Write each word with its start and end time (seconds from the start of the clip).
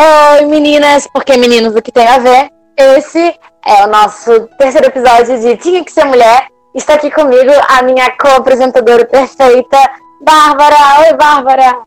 Oi, 0.00 0.44
meninas, 0.44 1.08
porque 1.12 1.36
meninos 1.36 1.74
o 1.74 1.82
que 1.82 1.90
tem 1.90 2.06
a 2.06 2.18
ver? 2.18 2.50
Esse 2.76 3.34
é 3.66 3.84
o 3.84 3.88
nosso 3.88 4.46
terceiro 4.56 4.86
episódio 4.86 5.40
de 5.40 5.56
Tinha 5.56 5.82
que 5.82 5.90
Ser 5.90 6.04
Mulher. 6.04 6.46
Está 6.72 6.94
aqui 6.94 7.10
comigo 7.10 7.50
a 7.68 7.82
minha 7.82 8.08
co-apresentadora 8.12 9.04
perfeita, 9.04 9.76
Bárbara. 10.24 11.00
Oi, 11.00 11.14
Bárbara. 11.14 11.78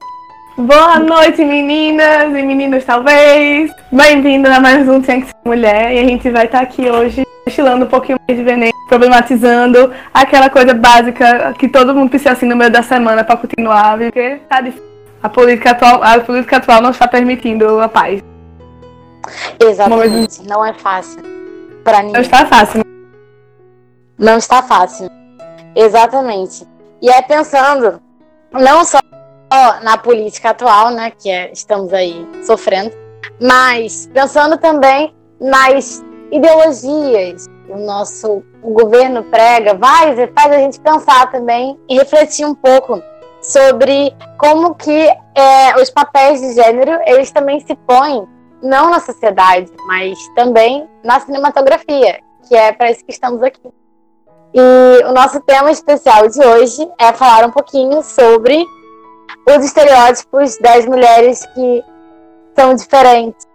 Boa 0.57 0.99
noite, 0.99 1.45
meninas 1.45 2.23
e 2.23 2.43
meninos, 2.43 2.83
talvez. 2.83 3.71
Bem-vindo 3.89 4.49
a 4.49 4.59
mais 4.59 4.89
um 4.89 4.99
Tinha 4.99 5.21
que 5.21 5.27
Ser 5.27 5.35
Mulher. 5.45 5.93
E 5.93 5.99
a 5.99 6.03
gente 6.03 6.29
vai 6.31 6.47
estar 6.47 6.59
aqui 6.59 6.89
hoje 6.89 7.25
estilando 7.47 7.85
um 7.85 7.89
pouquinho 7.89 8.19
mais 8.27 8.37
de 8.37 8.43
veneno, 8.43 8.73
problematizando 8.89 9.89
aquela 10.13 10.49
coisa 10.49 10.73
básica 10.73 11.53
que 11.57 11.69
todo 11.69 11.95
mundo 11.95 12.09
precisa 12.09 12.33
assim 12.33 12.45
no 12.45 12.57
meio 12.57 12.71
da 12.71 12.83
semana 12.83 13.23
para 13.23 13.37
continuar, 13.37 13.97
porque 13.97 14.41
tá 14.49 14.59
difícil. 14.59 14.90
A 15.23 15.29
política 15.29 15.71
atual, 15.71 16.03
a 16.03 16.19
política 16.19 16.57
atual 16.57 16.81
não 16.81 16.89
está 16.91 17.07
permitindo 17.07 17.79
a 17.79 17.87
paz. 17.87 18.23
Exatamente. 19.59 20.47
Não 20.47 20.65
é 20.65 20.73
fácil 20.73 21.21
para 21.83 21.99
ninguém. 21.99 22.13
Não 22.13 22.21
está 22.21 22.45
fácil. 22.45 22.81
Não 24.17 24.37
está 24.37 24.63
fácil. 24.63 25.09
Exatamente. 25.75 26.67
E 27.01 27.09
é 27.09 27.21
pensando 27.21 28.01
não 28.51 28.83
só 28.83 28.99
na 29.83 29.97
política 29.97 30.51
atual, 30.51 30.91
né, 30.91 31.11
que 31.11 31.29
é, 31.29 31.51
estamos 31.51 31.93
aí 31.93 32.25
sofrendo, 32.43 32.91
mas 33.41 34.09
pensando 34.13 34.57
também 34.57 35.13
nas 35.39 36.03
ideologias 36.31 37.47
que 37.65 37.71
o 37.71 37.77
nosso 37.77 38.43
o 38.63 38.73
governo 38.73 39.23
prega, 39.23 39.73
vai, 39.73 40.15
faz 40.27 40.51
a 40.51 40.57
gente 40.57 40.79
pensar 40.79 41.31
também 41.31 41.77
e 41.89 41.97
refletir 41.97 42.45
um 42.45 42.53
pouco 42.53 43.01
sobre 43.41 44.15
como 44.37 44.75
que 44.75 45.07
é, 45.35 45.75
os 45.81 45.89
papéis 45.89 46.39
de 46.39 46.53
gênero 46.53 46.99
eles 47.05 47.31
também 47.31 47.59
se 47.59 47.75
põem 47.75 48.27
não 48.61 48.89
na 48.89 48.99
sociedade, 48.99 49.71
mas 49.87 50.17
também 50.35 50.87
na 51.03 51.19
cinematografia, 51.19 52.19
que 52.47 52.55
é 52.55 52.71
para 52.71 52.91
isso 52.91 53.03
que 53.03 53.11
estamos 53.11 53.41
aqui. 53.41 53.69
E 54.53 55.03
o 55.05 55.13
nosso 55.13 55.39
tema 55.41 55.71
especial 55.71 56.27
de 56.27 56.39
hoje 56.45 56.87
é 56.99 57.11
falar 57.13 57.45
um 57.45 57.51
pouquinho 57.51 58.03
sobre 58.03 58.65
os 59.47 59.65
estereótipos 59.65 60.57
das 60.57 60.85
mulheres 60.85 61.45
que 61.47 61.83
são 62.55 62.75
diferentes. 62.75 63.47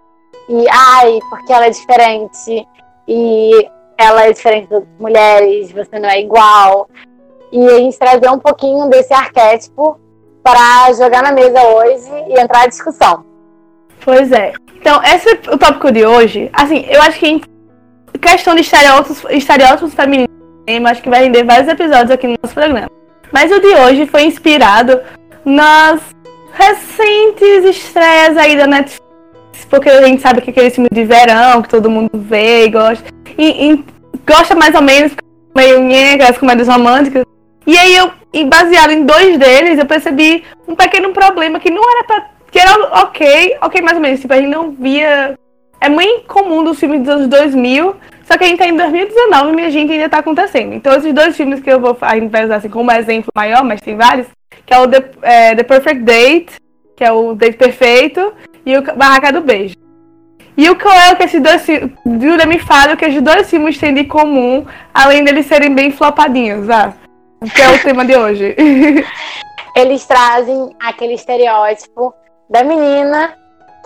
E 0.48 0.64
ai, 0.68 1.18
porque 1.28 1.52
ela 1.52 1.66
é 1.66 1.70
diferente. 1.70 2.66
E 3.06 3.68
ela 3.98 4.24
é 4.24 4.32
diferente 4.32 4.68
das 4.68 4.84
mulheres, 4.98 5.70
você 5.70 5.98
não 5.98 6.08
é 6.08 6.20
igual 6.20 6.88
e 7.52 7.66
a 7.66 7.78
gente 7.78 7.98
trazer 7.98 8.30
um 8.30 8.38
pouquinho 8.38 8.88
desse 8.88 9.12
arquétipo 9.12 9.98
para 10.42 10.92
jogar 10.92 11.22
na 11.22 11.32
mesa 11.32 11.60
hoje 11.62 12.08
e 12.28 12.40
entrar 12.40 12.66
em 12.66 12.68
discussão. 12.68 13.24
Pois 14.04 14.30
é. 14.30 14.52
Então, 14.76 15.02
esse 15.02 15.28
é 15.28 15.52
o 15.52 15.58
tópico 15.58 15.90
de 15.90 16.06
hoje. 16.06 16.48
Assim, 16.52 16.84
eu 16.88 17.02
acho 17.02 17.18
que 17.18 17.42
questão 18.20 18.54
de 18.54 18.60
estereótipos, 18.60 19.24
estereótipos 19.30 19.94
femininos, 19.94 20.30
acho 20.86 21.02
que 21.02 21.10
vai 21.10 21.24
render 21.24 21.44
vários 21.44 21.68
episódios 21.68 22.10
aqui 22.10 22.26
no 22.26 22.36
nosso 22.42 22.54
programa. 22.54 22.88
Mas 23.32 23.50
o 23.50 23.60
de 23.60 23.68
hoje 23.68 24.06
foi 24.06 24.24
inspirado 24.24 25.00
nas 25.44 26.00
recentes 26.52 27.64
estreias 27.64 28.36
aí 28.36 28.56
da 28.56 28.66
Netflix, 28.66 29.02
porque 29.68 29.88
a 29.88 30.06
gente 30.06 30.22
sabe 30.22 30.40
que 30.40 30.50
aquele 30.50 30.70
filme 30.70 30.88
de 30.90 31.04
verão, 31.04 31.62
que 31.62 31.68
todo 31.68 31.90
mundo 31.90 32.10
vê 32.14 32.66
e 32.66 32.70
gosta. 32.70 33.04
E, 33.36 33.72
e 33.72 33.84
gosta 34.26 34.54
mais 34.54 34.74
ou 34.74 34.82
menos, 34.82 35.12
meio 35.54 35.80
negras, 35.80 36.38
comédias 36.38 36.68
românticas. 36.68 37.24
E 37.66 37.76
aí 37.76 37.96
eu, 37.96 38.12
baseado 38.46 38.92
em 38.92 39.04
dois 39.04 39.36
deles, 39.38 39.78
eu 39.78 39.86
percebi 39.86 40.44
um 40.68 40.76
pequeno 40.76 41.12
problema 41.12 41.58
que 41.58 41.70
não 41.70 41.82
era 41.82 42.04
pra. 42.04 42.26
que 42.50 42.58
era 42.58 43.02
ok, 43.02 43.56
ok 43.60 43.82
mais 43.82 43.96
ou 43.96 44.02
menos, 44.02 44.20
tipo, 44.20 44.32
a 44.32 44.36
gente 44.36 44.48
não 44.48 44.70
via. 44.70 45.36
É 45.80 45.88
muito 45.88 46.26
comum 46.26 46.62
dos 46.62 46.78
filmes 46.78 47.00
dos 47.00 47.08
anos 47.08 47.28
2000, 47.28 47.96
só 48.24 48.38
que 48.38 48.44
a 48.44 48.46
gente 48.46 48.58
tá 48.58 48.66
em 48.66 48.76
2019 48.76 49.50
e 49.50 49.54
minha 49.54 49.70
gente 49.70 49.92
ainda 49.92 50.08
tá 50.08 50.18
acontecendo. 50.18 50.74
Então 50.74 50.96
esses 50.96 51.12
dois 51.12 51.36
filmes 51.36 51.60
que 51.60 51.70
eu 51.70 51.80
vou 51.80 51.96
a 52.00 52.14
gente 52.14 52.30
vai 52.30 52.44
usar 52.44 52.56
assim 52.56 52.70
como 52.70 52.90
exemplo 52.92 53.30
maior, 53.34 53.64
mas 53.64 53.80
tem 53.80 53.96
vários, 53.96 54.28
que 54.64 54.72
é 54.72 54.78
o 54.78 54.88
The, 54.88 55.04
é, 55.22 55.54
The 55.56 55.62
Perfect 55.64 56.02
Date, 56.02 56.56
que 56.96 57.04
é 57.04 57.12
o 57.12 57.34
Date 57.34 57.58
Perfeito, 57.58 58.32
e 58.64 58.76
o 58.78 58.82
Barraca 58.82 59.32
do 59.32 59.42
Beijo. 59.42 59.74
E 60.56 60.70
o 60.70 60.76
que 60.76 60.88
é 60.88 61.14
que 61.14 61.24
esses 61.24 61.42
dois 61.42 61.66
Júlia 61.66 62.46
me 62.46 62.58
fala 62.58 62.94
o 62.94 62.96
que 62.96 63.04
esses 63.04 63.20
dois 63.20 63.50
filmes 63.50 63.76
têm 63.76 63.92
de 63.92 64.04
comum, 64.04 64.64
além 64.94 65.22
deles 65.22 65.44
serem 65.44 65.74
bem 65.74 65.90
flopadinhos, 65.90 66.70
ah 66.70 66.94
que 67.54 67.62
é 67.62 67.70
o 67.70 67.82
tema 67.82 68.04
de 68.04 68.16
hoje. 68.16 68.56
Eles 69.74 70.04
trazem 70.06 70.74
aquele 70.80 71.14
estereótipo 71.14 72.14
da 72.48 72.64
menina 72.64 73.36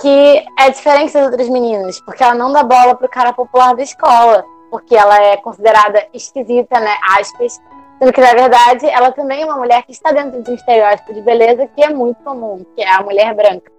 que 0.00 0.44
é 0.58 0.70
diferente 0.70 1.12
das 1.12 1.24
outras 1.24 1.48
meninas, 1.48 2.00
porque 2.00 2.22
ela 2.22 2.34
não 2.34 2.52
dá 2.52 2.62
bola 2.62 2.94
pro 2.94 3.08
cara 3.08 3.32
popular 3.32 3.74
da 3.74 3.82
escola, 3.82 4.44
porque 4.70 4.96
ela 4.96 5.20
é 5.22 5.36
considerada 5.36 6.06
esquisita, 6.14 6.80
né? 6.80 6.96
Aspas. 7.18 7.60
Sendo 7.98 8.12
que, 8.12 8.20
na 8.20 8.32
verdade, 8.32 8.88
ela 8.88 9.12
também 9.12 9.42
é 9.42 9.44
uma 9.44 9.56
mulher 9.56 9.82
que 9.82 9.92
está 9.92 10.10
dentro 10.10 10.42
de 10.42 10.50
um 10.50 10.54
estereótipo 10.54 11.12
de 11.12 11.20
beleza 11.20 11.66
que 11.66 11.82
é 11.82 11.90
muito 11.90 12.22
comum, 12.22 12.64
que 12.74 12.82
é 12.82 12.90
a 12.90 13.02
mulher 13.02 13.34
branca. 13.34 13.70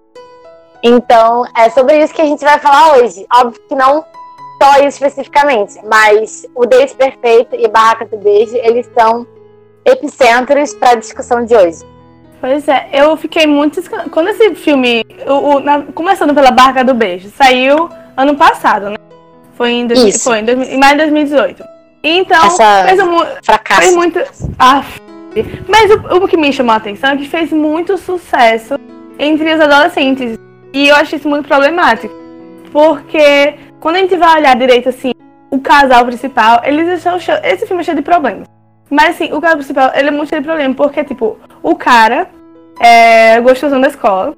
Então, 0.84 1.44
é 1.58 1.70
sobre 1.72 2.04
isso 2.04 2.14
que 2.14 2.22
a 2.22 2.26
gente 2.26 2.44
vai 2.44 2.60
falar 2.60 2.98
hoje. 2.98 3.26
Óbvio 3.34 3.62
que 3.68 3.74
não 3.74 4.06
só 4.62 4.78
isso 4.78 5.04
especificamente, 5.04 5.80
mas 5.86 6.46
o 6.54 6.68
Date 6.68 6.96
Perfeito 6.96 7.56
e 7.56 7.68
Barraca 7.68 8.06
do 8.06 8.18
Beijo, 8.18 8.56
eles 8.58 8.88
são 8.96 9.26
epicentros 9.86 10.74
para 10.74 10.92
a 10.92 10.96
discussão 10.96 11.46
de 11.46 11.56
hoje. 11.56 11.80
Pois 12.40 12.68
é, 12.68 12.90
eu 12.92 13.16
fiquei 13.18 13.46
muito. 13.46 13.82
Quando 14.10 14.30
esse 14.30 14.56
filme, 14.56 15.06
o, 15.28 15.34
o 15.34 15.60
na, 15.60 15.84
começando 15.94 16.34
pela 16.34 16.50
Barca 16.50 16.84
do 16.84 16.94
Beijo, 16.94 17.30
saiu 17.30 17.88
ano 18.18 18.36
passado, 18.36 18.90
né? 18.90 18.98
Foi 19.56 19.72
em, 19.72 19.86
dois, 19.86 20.24
foi 20.24 20.40
em, 20.40 20.46
dois, 20.46 20.70
em 20.70 20.80
maio 20.80 20.94
de 20.94 21.04
2018. 21.04 21.64
Então, 22.04 22.44
Essa 22.44 22.84
fez 22.88 23.00
um, 23.00 23.20
fracasso. 23.44 23.82
Foi 23.84 23.96
muito. 23.96 24.20
Ah, 24.58 24.84
mas 25.68 25.92
o, 25.92 26.24
o 26.24 26.28
que 26.28 26.36
me 26.36 26.52
chamou 26.52 26.74
a 26.74 26.78
atenção 26.78 27.12
é 27.12 27.18
que 27.18 27.30
fez 27.30 27.52
muito 27.52 27.96
sucesso 27.98 28.76
entre 29.20 29.54
os 29.54 29.62
adolescentes. 29.62 30.36
E 30.74 30.88
eu 30.88 30.96
achei 30.96 31.20
isso 31.20 31.30
muito 31.30 31.48
problemático. 31.48 32.14
Porque 32.72 33.56
quando 33.80 33.98
a 33.98 34.00
gente 34.00 34.16
vai 34.16 34.40
olhar 34.40 34.56
direito 34.56 34.90
assim, 34.90 35.12
o 35.52 35.60
casal 35.60 36.06
principal, 36.06 36.62
eles 36.64 36.88
estão. 36.88 37.18
Esse 37.44 37.68
filme 37.68 37.82
é 37.82 37.86
cheio 37.86 37.98
de 37.98 38.04
problemas. 38.04 38.48
Mas 38.92 39.16
assim, 39.16 39.32
o 39.32 39.40
cara 39.40 39.56
principal, 39.56 39.90
ele 39.96 40.10
é 40.10 40.12
muito 40.12 40.36
de 40.36 40.42
problema, 40.42 40.76
porque, 40.76 41.02
tipo, 41.06 41.40
o 41.64 41.76
cara 41.76 42.30
é 42.78 43.40
gostosão 43.40 43.80
da 43.80 43.88
escola. 43.88 44.36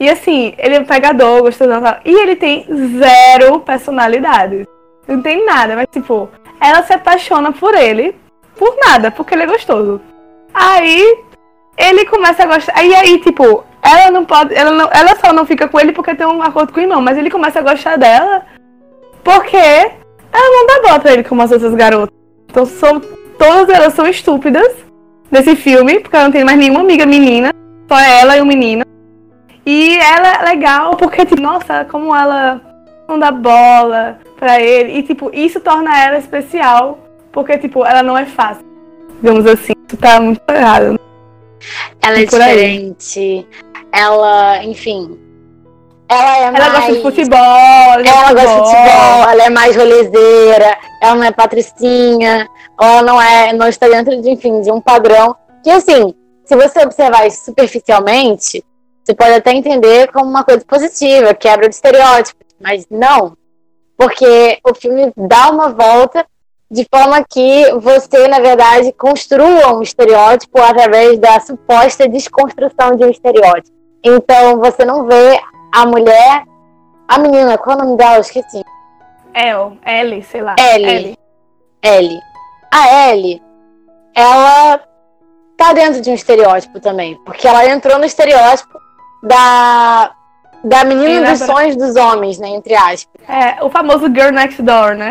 E 0.00 0.08
assim, 0.08 0.54
ele 0.56 0.76
é 0.76 0.80
pegador, 0.84 1.42
gostosão 1.42 1.82
tal. 1.82 1.98
E 2.06 2.10
ele 2.10 2.34
tem 2.34 2.64
zero 2.98 3.60
personalidade. 3.60 4.66
Não 5.06 5.20
tem 5.20 5.44
nada, 5.44 5.76
mas 5.76 5.86
tipo, 5.92 6.30
ela 6.58 6.82
se 6.82 6.94
apaixona 6.94 7.52
por 7.52 7.74
ele 7.74 8.16
por 8.56 8.74
nada, 8.78 9.10
porque 9.10 9.34
ele 9.34 9.42
é 9.42 9.46
gostoso. 9.46 10.00
Aí 10.54 11.18
ele 11.76 12.06
começa 12.06 12.44
a 12.44 12.46
gostar. 12.46 12.82
E 12.82 12.94
aí, 12.94 13.20
tipo, 13.20 13.64
ela 13.82 14.10
não 14.10 14.24
pode. 14.24 14.54
Ela, 14.54 14.70
não, 14.70 14.88
ela 14.90 15.16
só 15.16 15.32
não 15.32 15.44
fica 15.44 15.68
com 15.68 15.78
ele 15.78 15.92
porque 15.92 16.14
tem 16.14 16.26
um 16.26 16.42
acordo 16.42 16.72
com 16.72 16.80
o 16.80 16.82
irmão, 16.82 17.02
mas 17.02 17.18
ele 17.18 17.30
começa 17.30 17.58
a 17.58 17.62
gostar 17.62 17.96
dela 17.96 18.46
porque 19.22 19.56
ela 19.56 19.92
não 20.32 20.66
dá 20.66 20.88
bola 20.88 21.00
pra 21.00 21.12
ele 21.12 21.24
como 21.24 21.42
as 21.42 21.52
outras 21.52 21.74
garotas. 21.74 22.14
Então 22.48 22.64
são 22.64 23.00
todas 23.40 23.74
elas 23.74 23.94
são 23.94 24.06
estúpidas 24.06 24.70
nesse 25.30 25.56
filme, 25.56 25.98
porque 25.98 26.14
ela 26.14 26.26
não 26.26 26.32
tem 26.32 26.44
mais 26.44 26.58
nenhuma 26.58 26.80
amiga 26.80 27.06
menina, 27.06 27.54
só 27.88 27.98
ela 27.98 28.36
e 28.36 28.42
o 28.42 28.46
menino. 28.46 28.84
E 29.64 29.96
ela 29.96 30.42
é 30.42 30.44
legal 30.50 30.94
porque, 30.96 31.24
tipo, 31.24 31.40
nossa, 31.40 31.86
como 31.86 32.14
ela 32.14 32.60
não 33.08 33.18
dá 33.18 33.30
bola 33.30 34.18
pra 34.36 34.60
ele. 34.60 34.98
E, 34.98 35.02
tipo, 35.02 35.30
isso 35.32 35.58
torna 35.60 35.98
ela 35.98 36.18
especial, 36.18 36.98
porque, 37.32 37.56
tipo, 37.56 37.84
ela 37.84 38.02
não 38.02 38.16
é 38.16 38.26
fácil. 38.26 38.64
Digamos 39.22 39.46
assim, 39.46 39.72
isso 39.88 39.96
tá 39.96 40.20
muito 40.20 40.40
errado. 40.48 41.00
Ela 42.02 42.20
é 42.20 42.24
diferente. 42.24 43.46
Ela, 43.92 44.64
enfim, 44.64 45.18
ela 46.10 46.38
é 46.38 46.42
ela 46.42 46.52
mais. 46.52 46.72
gosta 46.72 46.92
de 46.92 47.02
futebol. 47.02 47.38
Ela, 47.38 48.08
ela 48.08 48.32
gosta 48.32 48.48
de 48.48 48.58
futebol, 48.58 49.30
ela 49.30 49.42
é 49.44 49.50
mais 49.50 49.76
rolezeira, 49.76 50.78
ela 51.00 51.14
não 51.14 51.24
é 51.24 51.30
patricinha, 51.30 52.48
ou 52.78 52.86
ela 52.86 53.02
não 53.02 53.22
é, 53.22 53.52
não 53.52 53.68
está 53.68 53.88
dentro 53.88 54.20
de, 54.20 54.30
enfim, 54.30 54.60
de 54.60 54.72
um 54.72 54.80
padrão. 54.80 55.36
Que 55.62 55.70
assim, 55.70 56.14
se 56.44 56.56
você 56.56 56.80
observar 56.82 57.26
isso 57.26 57.44
superficialmente, 57.44 58.64
você 59.04 59.14
pode 59.14 59.34
até 59.34 59.52
entender 59.52 60.10
como 60.10 60.28
uma 60.28 60.42
coisa 60.42 60.64
positiva, 60.64 61.32
quebra 61.32 61.68
de 61.68 61.74
estereótipos, 61.76 62.46
mas 62.60 62.86
não. 62.90 63.36
Porque 63.96 64.58
o 64.64 64.74
filme 64.74 65.12
dá 65.16 65.50
uma 65.50 65.68
volta 65.68 66.26
de 66.70 66.86
forma 66.92 67.24
que 67.24 67.70
você, 67.80 68.26
na 68.26 68.40
verdade, 68.40 68.92
construa 68.92 69.76
um 69.76 69.82
estereótipo 69.82 70.60
através 70.60 71.18
da 71.18 71.38
suposta 71.38 72.08
desconstrução 72.08 72.96
de 72.96 73.04
um 73.04 73.10
estereótipo. 73.10 73.76
Então, 74.02 74.58
você 74.58 74.84
não 74.84 75.06
vê 75.06 75.40
a 75.72 75.86
mulher. 75.86 76.44
A 77.08 77.18
menina, 77.18 77.58
qual 77.58 77.78
é 77.78 77.82
o 77.82 77.84
nome 77.84 77.96
dela? 77.96 78.16
Eu 78.16 78.20
esqueci. 78.20 78.62
El, 79.34 79.76
Ellie, 79.86 80.22
sei 80.22 80.42
lá. 80.42 80.54
Ellie. 80.58 81.16
Ellie. 81.82 82.20
A 82.72 83.10
Ellie, 83.10 83.42
ela 84.14 84.80
tá 85.56 85.72
dentro 85.72 86.00
de 86.00 86.10
um 86.10 86.14
estereótipo 86.14 86.80
também. 86.80 87.16
Porque 87.24 87.46
ela 87.48 87.66
entrou 87.66 87.98
no 87.98 88.04
estereótipo 88.04 88.78
da 89.22 90.12
da 90.62 90.84
menina 90.84 91.30
dos 91.30 91.40
sonhos 91.40 91.76
dos 91.76 91.96
homens, 91.96 92.38
né? 92.38 92.48
Entre 92.48 92.74
aspas. 92.74 93.06
É, 93.28 93.62
o 93.64 93.70
famoso 93.70 94.06
Girl 94.06 94.30
Next 94.30 94.60
Door, 94.62 94.94
né? 94.94 95.10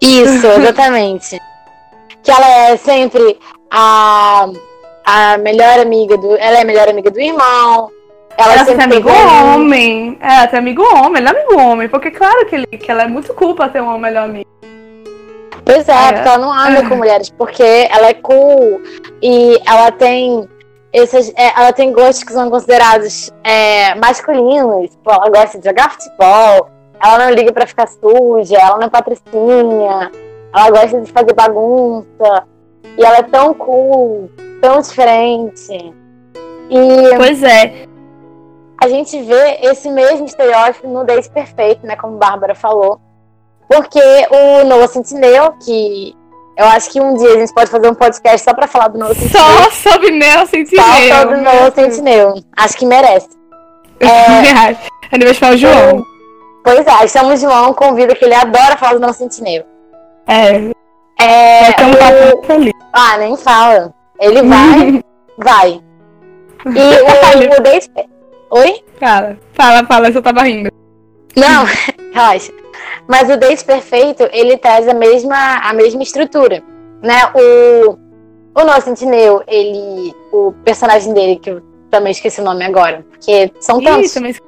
Isso, 0.00 0.46
exatamente. 0.58 1.40
que 2.22 2.30
ela 2.30 2.48
é 2.48 2.76
sempre 2.76 3.38
a, 3.70 4.48
a 5.04 5.38
melhor 5.38 5.78
amiga 5.78 6.16
do. 6.16 6.36
Ela 6.36 6.58
é 6.58 6.62
a 6.62 6.64
melhor 6.64 6.88
amiga 6.88 7.10
do 7.10 7.20
irmão. 7.20 7.90
Ela, 8.38 8.52
ela 8.52 8.64
sempre 8.64 8.88
tem 8.88 8.98
amigo 8.98 9.08
homem. 9.08 10.18
É, 10.20 10.34
ela 10.34 10.46
tem 10.46 10.58
amigo 10.58 10.82
homem, 10.94 11.22
ela 11.22 11.30
é 11.30 11.42
amigo 11.42 11.60
homem. 11.60 11.88
Porque 11.88 12.10
claro 12.10 12.46
que, 12.46 12.54
ele, 12.54 12.66
que 12.66 12.90
ela 12.90 13.04
é 13.04 13.08
muito 13.08 13.32
culpa 13.34 13.68
ter 13.68 13.80
um 13.80 13.98
melhor 13.98 14.24
amigo. 14.24 14.46
Pois 15.64 15.88
é, 15.88 15.92
é, 15.92 16.12
porque 16.12 16.28
ela 16.28 16.38
não 16.38 16.52
anda 16.52 16.78
é. 16.78 16.88
com 16.88 16.94
mulheres, 16.96 17.28
porque 17.30 17.88
ela 17.90 18.08
é 18.08 18.14
cool 18.14 18.80
e 19.20 19.60
ela 19.66 19.90
tem 19.90 20.48
esses, 20.92 21.32
é, 21.36 21.60
ela 21.60 21.72
tem 21.72 21.92
gostos 21.92 22.22
que 22.22 22.32
são 22.32 22.48
considerados 22.48 23.32
é, 23.42 23.94
masculinos. 23.96 24.90
Tipo, 24.90 25.10
ela 25.10 25.28
gosta 25.28 25.58
de 25.58 25.66
jogar 25.66 25.90
futebol, 25.90 26.70
ela 27.02 27.18
não 27.18 27.30
liga 27.30 27.52
para 27.52 27.66
ficar 27.66 27.88
suja, 27.88 28.56
ela 28.58 28.76
não 28.76 28.86
é 28.86 28.90
patricinha, 28.90 30.12
ela 30.54 30.70
gosta 30.70 31.00
de 31.00 31.10
fazer 31.10 31.34
bagunça. 31.34 32.46
E 32.96 33.04
ela 33.04 33.18
é 33.18 33.22
tão 33.22 33.52
cool, 33.52 34.30
tão 34.60 34.80
diferente. 34.80 35.92
E 36.70 37.16
pois 37.16 37.42
é. 37.42 37.86
A 38.86 38.88
gente 38.88 39.20
vê 39.20 39.58
esse 39.62 39.90
mesmo 39.90 40.26
estereótipo 40.26 40.86
no 40.86 41.04
Date 41.04 41.28
Perfeito, 41.28 41.84
né? 41.84 41.96
Como 41.96 42.14
a 42.14 42.18
Bárbara 42.18 42.54
falou. 42.54 43.00
Porque 43.68 44.00
o 44.00 44.64
Noah 44.64 44.86
Centineo, 44.86 45.54
que 45.64 46.14
eu 46.56 46.64
acho 46.66 46.90
que 46.90 47.00
um 47.00 47.16
dia 47.16 47.30
a 47.30 47.36
gente 47.40 47.52
pode 47.52 47.68
fazer 47.68 47.90
um 47.90 47.96
podcast 47.96 48.44
só 48.44 48.54
pra 48.54 48.68
falar 48.68 48.86
do 48.86 48.96
Noah 48.96 49.12
Centineo. 49.12 49.42
Só 49.42 49.90
sobre 49.90 50.12
Neo 50.12 50.46
Centineo. 50.46 50.84
Só 50.84 51.20
sobre 51.20 51.36
Noah 51.38 51.72
Centineo. 51.74 52.34
Acho 52.56 52.76
que 52.76 52.86
merece. 52.86 53.28
É, 53.98 54.70
é 54.70 54.76
aniversário 55.10 55.58
João. 55.58 56.06
Pois 56.62 56.86
é, 56.86 57.08
chama 57.08 57.36
João, 57.36 57.74
convida 57.74 58.14
que 58.14 58.24
ele 58.24 58.34
adora 58.36 58.76
falar 58.76 58.92
do 58.92 59.00
Noah 59.00 59.14
Centineo. 59.14 59.64
É. 60.28 60.70
É. 61.20 62.34
O... 62.36 62.42
Feliz. 62.44 62.72
Ah, 62.92 63.18
nem 63.18 63.36
fala. 63.36 63.92
Ele 64.20 64.42
vai, 64.42 65.02
vai. 65.38 65.80
E 66.66 67.48
o, 67.48 67.58
o 67.58 67.62
date. 67.62 67.90
Oi? 68.50 68.82
Fala, 68.98 69.38
fala, 69.52 69.86
fala, 69.86 70.08
eu 70.08 70.22
tava 70.22 70.42
rindo. 70.42 70.70
Não, 71.36 71.64
relaxa. 72.12 72.52
Mas 73.08 73.28
o 73.30 73.36
Date 73.36 73.64
Perfeito, 73.64 74.28
ele 74.32 74.56
traz 74.56 74.88
a 74.88 74.94
mesma, 74.94 75.58
a 75.58 75.72
mesma 75.72 76.02
estrutura, 76.02 76.62
né? 77.02 77.30
O, 77.34 77.98
o 78.54 78.64
nosso 78.64 78.82
Sentinel, 78.82 79.42
ele... 79.46 80.14
O 80.32 80.52
personagem 80.64 81.12
dele, 81.12 81.36
que 81.36 81.50
eu 81.50 81.62
também 81.90 82.10
esqueci 82.10 82.40
o 82.40 82.44
nome 82.44 82.64
agora, 82.64 83.04
porque 83.10 83.50
são 83.60 83.80
tantos. 83.80 84.06
Isso, 84.06 84.20
mas 84.20 84.40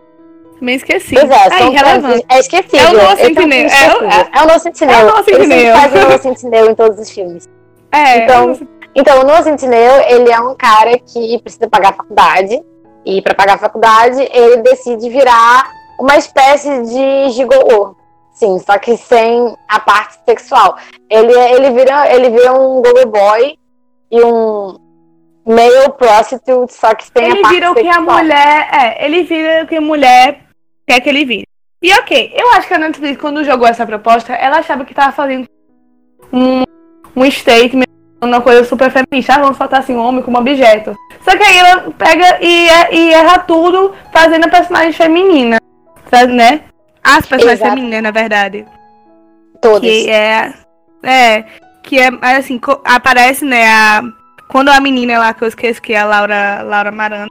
também 0.59 0.75
esqueci. 0.75 1.15
Pois 1.15 1.31
é, 1.31 1.59
são 1.59 1.75
tantos. 1.75 2.23
É 2.29 2.39
esquecível. 2.39 2.87
É 2.87 2.91
o 2.91 2.97
nosso 2.97 3.17
Sentinel. 3.23 3.59
É, 3.61 4.21
é, 4.21 4.29
é, 4.33 4.43
o 4.43 4.47
nosso 4.47 4.61
Sentinel. 4.61 4.99
É 4.99 5.05
o 5.05 5.06
nosso 5.06 5.25
Sentinel. 5.25 5.77
Faz 5.77 5.93
o 5.93 6.09
nosso 6.09 6.23
Sentinel 6.23 6.71
em 6.71 6.75
todos 6.75 6.99
os 6.99 7.11
filmes. 7.11 7.49
É. 7.93 8.25
Então, 8.25 8.59
então 8.94 9.21
o 9.21 9.25
nosso 9.25 9.44
Sentinel, 9.44 10.03
ele 10.09 10.31
é 10.31 10.41
um 10.41 10.55
cara 10.55 10.99
que 10.99 11.39
precisa 11.43 11.69
pagar 11.69 11.91
a 11.91 11.93
faculdade. 11.94 12.61
E 13.05 13.23
para 13.23 13.35
pagar 13.35 13.55
a 13.55 13.59
faculdade, 13.59 14.21
ele 14.33 14.62
decide 14.62 15.09
virar 15.09 15.71
uma 15.99 16.17
espécie 16.17 16.83
de 16.83 17.31
gigolô. 17.31 17.97
Sim, 18.33 18.59
só 18.61 18.79
que 18.79 18.97
sem 18.97 19.56
a 19.69 19.81
parte 19.81 20.19
sexual. 20.25 20.77
Ele, 21.11 21.33
ele, 21.33 21.71
vira, 21.71 22.15
ele 22.15 22.31
vira 22.31 22.53
um 22.53 22.81
gogo 22.81 23.06
boy 23.06 23.59
e 24.11 24.23
um 24.23 24.79
male 25.45 25.89
prostitute, 25.99 26.73
só 26.73 26.95
que 26.95 27.05
sem 27.05 27.25
ele 27.25 27.39
a 27.39 27.43
parte 27.43 27.55
vira 27.55 27.73
o 27.73 27.75
que 27.75 27.89
a 27.89 28.00
mulher. 28.00 28.69
É, 28.73 29.05
ele 29.05 29.25
vira 29.25 29.65
o 29.65 29.67
que 29.67 29.77
a 29.77 29.81
mulher 29.81 30.44
quer 30.87 31.01
que 31.01 31.09
ele 31.09 31.25
vire. 31.25 31.49
E 31.83 31.93
ok, 31.94 32.33
eu 32.37 32.51
acho 32.53 32.69
que 32.69 32.75
a 32.75 32.79
Netflix, 32.79 33.21
quando 33.21 33.44
jogou 33.44 33.67
essa 33.67 33.87
proposta, 33.87 34.33
ela 34.33 34.59
achava 34.59 34.85
que 34.85 34.94
tava 34.94 35.12
fazendo 35.12 35.49
um, 36.33 36.62
um 37.17 37.31
statement, 37.31 37.88
uma 38.20 38.41
coisa 38.41 38.65
super 38.65 38.91
feminista. 38.91 39.35
Ah, 39.35 39.41
vamos 39.41 39.56
faltar 39.56 39.81
assim 39.81 39.94
um 39.94 40.05
homem 40.05 40.23
como 40.23 40.38
objeto. 40.38 40.97
Só 41.23 41.37
que 41.37 41.43
aí 41.43 41.56
ela 41.56 41.91
pega 41.93 42.38
e, 42.41 42.69
e 42.93 43.12
erra 43.12 43.38
tudo 43.41 43.94
fazendo 44.12 44.47
a 44.47 44.49
personagem 44.49 44.93
feminina. 44.93 45.59
Né? 46.29 46.62
As 47.05 47.26
personagens 47.26 47.61
Exato. 47.61 47.76
femininas, 47.76 48.03
na 48.03 48.11
verdade. 48.11 48.67
Todas. 49.61 49.81
Que 49.81 50.11
é. 50.11 50.53
É. 51.03 51.44
Que 51.82 51.99
é 52.00 52.09
assim, 52.37 52.61
aparece, 52.85 53.44
né, 53.44 53.67
a. 53.67 54.03
Quando 54.49 54.70
a 54.70 54.81
menina 54.81 55.19
lá 55.19 55.35
que 55.35 55.44
eu 55.44 55.49
esqueço, 55.49 55.81
que 55.81 55.93
é 55.93 55.99
a 55.99 56.06
Laura, 56.06 56.62
Laura 56.62 56.91
Marano, 56.91 57.31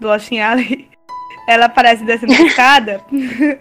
do 0.00 0.10
Austin 0.10 0.40
Alley, 0.40 0.88
ela 1.48 1.66
aparece 1.66 2.04
descendo 2.04 2.32
a 2.32 2.42
escada. 2.42 3.00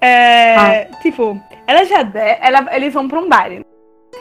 é, 0.00 0.54
ah. 0.56 0.98
Tipo, 1.02 1.40
ela 1.66 1.84
já 1.84 2.02
de, 2.04 2.38
ela, 2.40 2.68
eles 2.72 2.94
vão 2.94 3.08
pra 3.08 3.20
um 3.20 3.28
baile. 3.28 3.66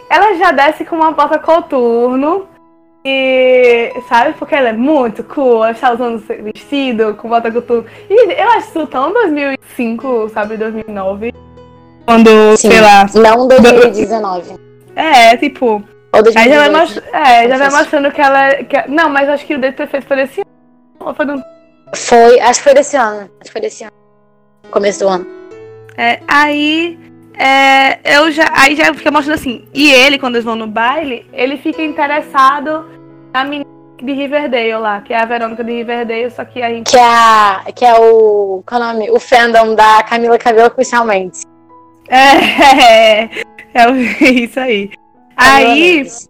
Ela 0.10 0.36
já 0.36 0.52
desce 0.52 0.86
com 0.86 0.96
uma 0.96 1.12
bota 1.12 1.40
coturno 1.40 2.48
e, 3.04 3.94
sabe, 4.08 4.34
porque 4.34 4.56
ela 4.56 4.70
é 4.70 4.74
muito 4.74 5.24
cool, 5.24 5.64
ela 5.64 5.72
está 5.72 5.94
usando 5.94 6.18
vestido 6.18 7.14
com 7.16 7.30
bota 7.30 7.52
coturno. 7.52 7.86
E 8.10 8.32
eu 8.34 8.50
acho 8.52 8.70
isso 8.70 8.88
tão 8.88 9.14
2005, 9.14 10.30
sabe, 10.30 10.58
2009. 10.58 11.34
Quando, 12.06 12.58
Sim, 12.58 12.72
sei 12.72 12.82
lá. 12.82 13.06
Não 13.14 13.48
2019. 13.48 14.56
É, 14.96 15.36
tipo. 15.38 15.84
Ou 16.14 16.24
2018, 16.24 16.38
aí 16.38 16.50
já 16.50 16.60
vai, 16.60 16.70
most... 16.70 17.04
é, 17.12 17.50
já 17.50 17.58
vai 17.58 17.70
mostrando 17.72 18.12
que 18.12 18.22
ela. 18.22 18.54
Que... 18.64 18.90
Não, 18.90 19.10
mas 19.10 19.28
acho 19.28 19.46
que 19.46 19.56
o 19.56 19.60
Date 19.60 19.76
Perfeito 19.76 20.08
foi 20.08 20.18
desse 20.18 20.42
ano. 20.42 21.14
Foi, 21.14 21.26
do... 21.26 21.44
foi, 21.96 22.40
acho 22.40 22.60
que 22.60 22.64
foi 22.64 22.74
desse 22.74 22.96
ano. 22.96 23.30
Acho 23.40 23.44
que 23.44 23.52
foi 23.52 23.62
desse 23.62 23.84
ano. 23.84 23.94
Começo 24.72 25.00
do 25.00 25.10
ano. 25.10 25.28
É, 25.98 26.20
aí 26.28 26.98
é, 27.38 28.00
eu 28.18 28.32
já, 28.32 28.46
aí 28.54 28.76
já 28.76 28.94
fica 28.94 29.12
mostrando 29.12 29.40
assim. 29.40 29.68
E 29.74 29.92
ele, 29.92 30.18
quando 30.18 30.36
eles 30.36 30.46
vão 30.46 30.56
no 30.56 30.68
baile, 30.68 31.26
ele 31.34 31.58
fica 31.58 31.82
interessado 31.82 32.86
na 33.34 33.44
menina 33.44 33.70
de 34.02 34.12
Riverdale 34.12 34.78
lá, 34.78 35.02
que 35.02 35.14
é 35.14 35.22
a 35.22 35.26
Verônica 35.26 35.64
de 35.64 35.72
Riverdale, 35.72 36.32
só 36.32 36.46
que 36.46 36.62
a 36.62 36.70
gente. 36.70 36.92
Que 36.92 36.98
é, 36.98 37.04
a, 37.04 37.64
que 37.74 37.86
é 37.86 37.94
o. 37.96 38.64
Qual 38.66 38.82
é 38.82 38.86
o 38.86 38.94
nome? 38.94 39.12
O 39.12 39.20
fandom 39.20 39.76
da 39.76 40.04
Camila 40.04 40.38
Cabelo 40.38 40.72
com 40.72 40.82
o 40.82 41.06
Mendes. 41.06 41.44
É, 42.08 43.24
é, 43.24 43.30
é 43.74 44.30
isso 44.32 44.60
aí. 44.60 44.92
Camila 45.36 45.58
aí. 45.58 45.98
Mendes. 45.98 46.30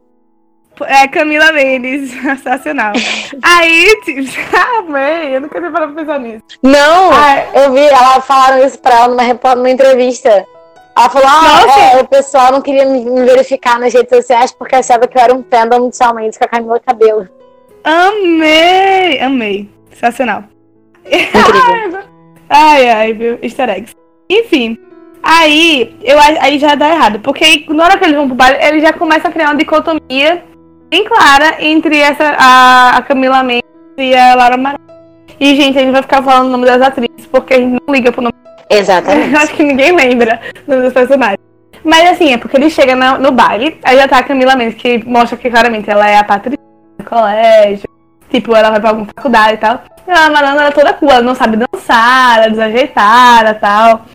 É 0.87 1.07
Camila 1.07 1.53
Mendes, 1.53 2.11
sensacional. 2.21 2.93
aí, 3.41 4.01
tipo, 4.03 4.21
amei, 4.79 5.37
eu 5.37 5.41
nunca 5.41 5.59
tinha 5.59 5.71
parado 5.71 5.93
pra 5.93 6.03
pensar 6.03 6.19
nisso. 6.19 6.43
Não, 6.61 7.11
eu 7.53 7.71
vi, 7.71 7.85
ela 7.87 8.19
falaram 8.19 8.65
isso 8.65 8.77
pra 8.79 8.93
ela 8.93 9.07
numa, 9.07 9.55
numa 9.55 9.69
entrevista. 9.69 10.45
Ela 10.97 11.09
falou, 11.09 11.27
ah, 11.27 11.97
é, 11.97 12.01
o 12.01 12.07
pessoal 12.07 12.53
não 12.53 12.61
queria 12.61 12.85
me, 12.85 13.03
verificar 13.25 13.77
nas 13.79 13.93
redes 13.93 14.15
sociais 14.15 14.53
porque 14.53 14.75
achava 14.75 15.07
que 15.07 15.17
eu 15.17 15.21
era 15.21 15.35
um 15.35 15.43
fandom 15.43 15.83
inicialmente 15.83 16.39
com 16.39 16.45
a 16.45 16.47
Camila 16.47 16.79
Cabelo. 16.79 17.27
Amei! 17.83 19.19
Amei. 19.19 19.69
Sensacional. 19.89 20.45
Ai, 22.47 22.89
ai, 22.89 23.13
viu? 23.13 23.39
Easter 23.41 23.69
eggs. 23.69 23.95
Enfim. 24.29 24.77
Aí, 25.23 25.95
eu, 26.03 26.17
aí 26.19 26.59
já 26.59 26.75
dá 26.75 26.89
errado. 26.89 27.19
Porque 27.19 27.65
na 27.69 27.83
hora 27.83 27.97
que 27.97 28.05
eles 28.05 28.15
vão 28.15 28.27
pro 28.27 28.35
baile, 28.35 28.63
eles 28.63 28.83
já 28.83 28.93
começam 28.93 29.29
a 29.31 29.33
criar 29.33 29.47
uma 29.47 29.55
dicotomia 29.55 30.43
bem 30.89 31.03
clara 31.05 31.55
entre 31.59 31.97
essa, 31.97 32.35
a, 32.37 32.97
a 32.97 33.01
Camila 33.01 33.41
Mendes 33.41 33.67
e 33.97 34.15
a 34.15 34.35
Laura 34.35 34.57
Mara. 34.57 34.79
E, 35.39 35.55
gente, 35.55 35.77
a 35.77 35.81
gente 35.81 35.91
vai 35.91 36.03
ficar 36.03 36.21
falando 36.21 36.47
o 36.47 36.51
nome 36.51 36.65
das 36.67 36.81
atrizes, 36.81 37.25
porque 37.31 37.55
a 37.55 37.57
gente 37.57 37.81
não 37.85 37.93
liga 37.93 38.11
pro 38.11 38.21
nome 38.21 38.35
Exatamente. 38.69 39.33
Eu 39.33 39.39
acho 39.39 39.53
que 39.53 39.63
ninguém 39.63 39.95
lembra 39.95 40.39
dos 40.67 40.93
personagens. 40.93 41.39
Mas 41.83 42.09
assim, 42.09 42.33
é 42.33 42.37
porque 42.37 42.57
ele 42.57 42.69
chega 42.69 42.95
no, 42.95 43.19
no 43.19 43.31
baile, 43.31 43.79
aí 43.83 43.95
já 43.95 44.07
tá 44.07 44.17
a 44.17 44.23
Camila 44.23 44.55
Mendes, 44.55 44.75
que 44.75 45.03
mostra 45.05 45.37
que 45.37 45.49
claramente 45.49 45.89
ela 45.89 46.09
é 46.09 46.17
a 46.17 46.23
Patrícia 46.23 46.59
do 46.97 47.05
colégio. 47.05 47.87
Tipo, 48.29 48.55
ela 48.55 48.71
vai 48.71 48.79
pra 48.79 48.89
alguma 48.89 49.07
faculdade 49.07 49.53
e 49.53 49.57
tal. 49.57 49.83
E 50.07 50.11
malandra, 50.11 50.61
ela 50.61 50.67
é 50.67 50.71
toda 50.71 50.93
cool, 50.93 51.11
ela 51.11 51.21
não 51.21 51.35
sabe 51.35 51.57
dançar, 51.57 52.37
ela 52.37 52.45
é 52.45 52.49
desajeitada 52.49 53.51
e 53.51 53.55
tal. 53.55 54.05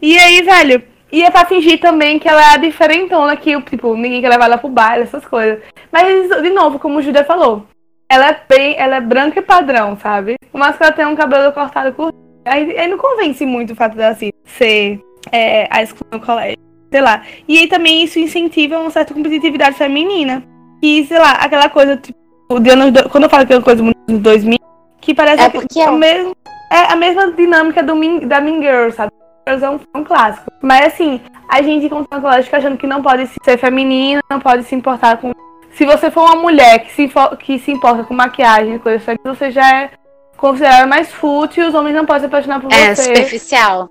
E 0.00 0.16
aí, 0.16 0.42
velho, 0.42 0.82
e 1.10 1.24
é 1.24 1.30
pra 1.30 1.46
fingir 1.46 1.80
também 1.80 2.18
que 2.18 2.28
ela 2.28 2.40
é 2.40 2.54
a 2.54 2.58
diferentona, 2.58 3.36
que, 3.36 3.60
tipo, 3.62 3.96
ninguém 3.96 4.20
quer 4.20 4.28
levar 4.28 4.44
ela 4.44 4.58
pro 4.58 4.68
baile, 4.68 5.02
essas 5.02 5.24
coisas. 5.24 5.60
Mas, 5.90 6.28
de 6.42 6.50
novo, 6.50 6.78
como 6.78 6.98
o 6.98 7.02
Júlia 7.02 7.24
falou, 7.24 7.66
ela 8.08 8.28
é 8.28 8.40
bem, 8.48 8.76
ela 8.78 8.96
é 8.96 9.00
branca 9.00 9.40
e 9.40 9.42
padrão, 9.42 9.96
sabe? 9.98 10.36
Mas 10.52 10.76
que 10.76 10.82
ela 10.82 10.92
tem 10.92 11.06
um 11.06 11.16
cabelo 11.16 11.52
cortado 11.52 11.92
curto 11.92 12.25
Aí, 12.46 12.78
aí 12.78 12.88
não 12.88 12.96
convence 12.96 13.44
muito 13.44 13.72
o 13.72 13.76
fato 13.76 13.96
dela 13.96 14.12
assim, 14.12 14.30
ser 14.44 15.00
é, 15.32 15.66
a 15.70 15.82
escola 15.82 16.08
no 16.12 16.20
colégio. 16.20 16.58
Sei 16.90 17.00
lá. 17.00 17.22
E 17.48 17.58
aí 17.58 17.66
também 17.66 18.04
isso 18.04 18.18
incentiva 18.18 18.78
uma 18.78 18.90
certa 18.90 19.12
competitividade 19.12 19.76
feminina. 19.76 20.44
E, 20.80 21.04
sei 21.06 21.18
lá, 21.18 21.32
aquela 21.32 21.68
coisa, 21.68 21.96
tipo, 21.96 22.18
de 22.60 22.70
anos, 22.70 22.92
quando 23.10 23.24
eu 23.24 23.30
falo 23.30 23.46
que 23.46 23.52
é 23.52 23.56
uma 23.56 23.62
coisa 23.62 23.82
muito 23.82 23.98
dos 24.06 24.20
2000, 24.20 24.58
que 25.00 25.14
parece 25.14 25.42
é 25.42 25.48
porque 25.48 25.66
que 25.74 25.80
é, 25.80 25.90
o 25.90 25.96
mesmo, 25.96 26.34
é 26.70 26.92
a 26.92 26.96
mesma 26.96 27.32
dinâmica 27.32 27.82
do 27.82 27.94
da 28.26 28.40
Mean 28.40 28.60
Girl, 28.60 28.90
sabe? 28.90 29.12
É 29.46 29.70
um, 29.70 29.80
um 29.94 30.04
clássico. 30.04 30.50
Mas 30.60 30.86
assim, 30.94 31.20
a 31.48 31.62
gente 31.62 31.86
encontra 31.86 32.16
no 32.16 32.22
colégio 32.22 32.56
achando 32.56 32.76
que 32.76 32.86
não 32.86 33.02
pode 33.02 33.28
ser 33.44 33.58
feminina, 33.58 34.20
não 34.30 34.40
pode 34.40 34.64
se 34.64 34.74
importar 34.74 35.18
com. 35.18 35.32
Se 35.70 35.84
você 35.84 36.10
for 36.10 36.22
uma 36.22 36.42
mulher 36.42 36.80
que 36.80 36.92
se, 36.92 37.10
que 37.38 37.58
se 37.58 37.70
importa 37.70 38.02
com 38.02 38.14
maquiagem 38.14 38.74
e 38.74 38.78
coisas 38.78 39.08
assim, 39.08 39.18
você 39.24 39.50
já 39.50 39.82
é 39.82 39.90
considerada 40.36 40.86
mais 40.86 41.10
fútil 41.12 41.68
os 41.68 41.74
homens 41.74 41.94
não 41.94 42.04
podem 42.06 42.20
se 42.20 42.26
apaixonar 42.26 42.60
por 42.60 42.72
É, 42.72 42.94
você. 42.94 43.02
superficial. 43.04 43.88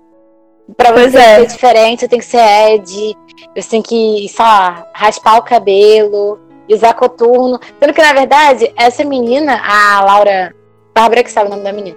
Pra 0.76 0.92
Pois 0.92 1.12
você 1.12 1.18
é. 1.18 1.36
ser 1.40 1.46
diferente, 1.46 2.00
você 2.00 2.08
tem 2.08 2.18
que 2.18 2.24
ser 2.24 2.38
Ed. 2.72 3.16
Você 3.54 3.68
tem 3.70 3.82
que, 3.82 4.26
sei 4.28 4.44
lá, 4.44 4.86
raspar 4.92 5.36
o 5.38 5.42
cabelo, 5.42 6.40
usar 6.68 6.92
coturno. 6.94 7.60
Sendo 7.80 7.92
que, 7.94 8.02
na 8.02 8.12
verdade, 8.12 8.72
essa 8.76 9.04
menina, 9.04 9.60
a 9.64 10.02
Laura. 10.04 10.54
Bárbara 10.94 11.22
que 11.22 11.30
sabe 11.30 11.46
o 11.48 11.50
nome 11.50 11.62
da 11.62 11.72
menina. 11.72 11.96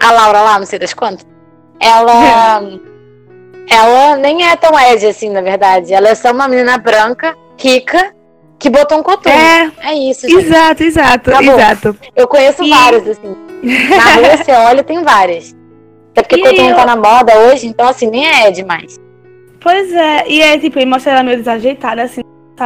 A 0.00 0.12
Laura 0.12 0.42
lá, 0.42 0.58
não 0.58 0.66
sei 0.66 0.78
das 0.78 0.92
quantas. 0.94 1.26
Ela. 1.80 2.60
ela 3.70 4.16
nem 4.16 4.46
é 4.46 4.54
tão 4.56 4.78
Ed 4.78 5.06
assim, 5.06 5.30
na 5.30 5.40
verdade. 5.40 5.92
Ela 5.92 6.08
é 6.10 6.14
só 6.14 6.30
uma 6.32 6.46
menina 6.46 6.78
branca, 6.78 7.36
rica, 7.58 8.14
que 8.58 8.70
botou 8.70 8.98
um 8.98 9.02
coturno. 9.02 9.36
É, 9.38 9.70
É, 9.80 9.94
isso, 9.94 10.28
gente. 10.28 10.44
exato, 10.46 10.82
exato, 10.84 11.30
exato. 11.30 11.96
Eu 12.14 12.28
conheço 12.28 12.62
E- 12.62 12.70
várias, 12.70 13.08
assim. 13.08 13.36
Na 13.62 14.14
rua 14.14 14.36
você 14.36 14.52
olha, 14.52 14.82
tem 14.84 15.02
várias. 15.02 15.56
Até 16.12 16.22
porque 16.22 16.36
E 16.36 16.42
coturno 16.42 16.70
eu- 16.70 16.76
tá 16.76 16.86
na 16.86 16.96
moda 16.96 17.32
hoje, 17.38 17.66
então 17.66 17.88
assim, 17.88 18.08
nem 18.10 18.26
é 18.26 18.48
Ed 18.48 18.64
mais. 18.64 18.98
Pois 19.60 19.92
é, 19.92 20.28
e 20.28 20.40
é 20.40 20.58
tipo, 20.58 20.78
e 20.78 20.86
mostra 20.86 21.12
ela 21.12 21.22
meio 21.22 21.36
desajeitada, 21.38 22.02
assim? 22.02 22.22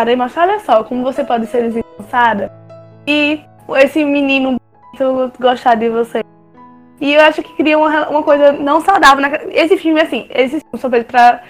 E 0.06 0.16
mostra, 0.16 0.42
olha 0.42 0.60
só, 0.60 0.82
como 0.84 1.02
você 1.02 1.22
pode 1.22 1.46
ser 1.46 1.62
desengonçada 1.64 2.50
e 3.06 3.40
esse 3.76 4.02
menino 4.04 4.56
bonito 4.98 5.32
gostar 5.38 5.74
de 5.74 5.88
você. 5.90 6.22
E 7.00 7.12
eu 7.14 7.20
acho 7.22 7.42
que 7.42 7.52
cria 7.56 7.76
uma, 7.76 8.08
uma 8.08 8.22
coisa 8.22 8.52
não 8.52 8.80
saudável. 8.80 9.20
Na... 9.20 9.28
Esse 9.50 9.76
filme, 9.76 10.00
assim, 10.00 10.26
esse 10.30 10.60
filme 10.60 10.78
são 10.78 10.88
feitos 10.90 11.10
pra 11.10 11.42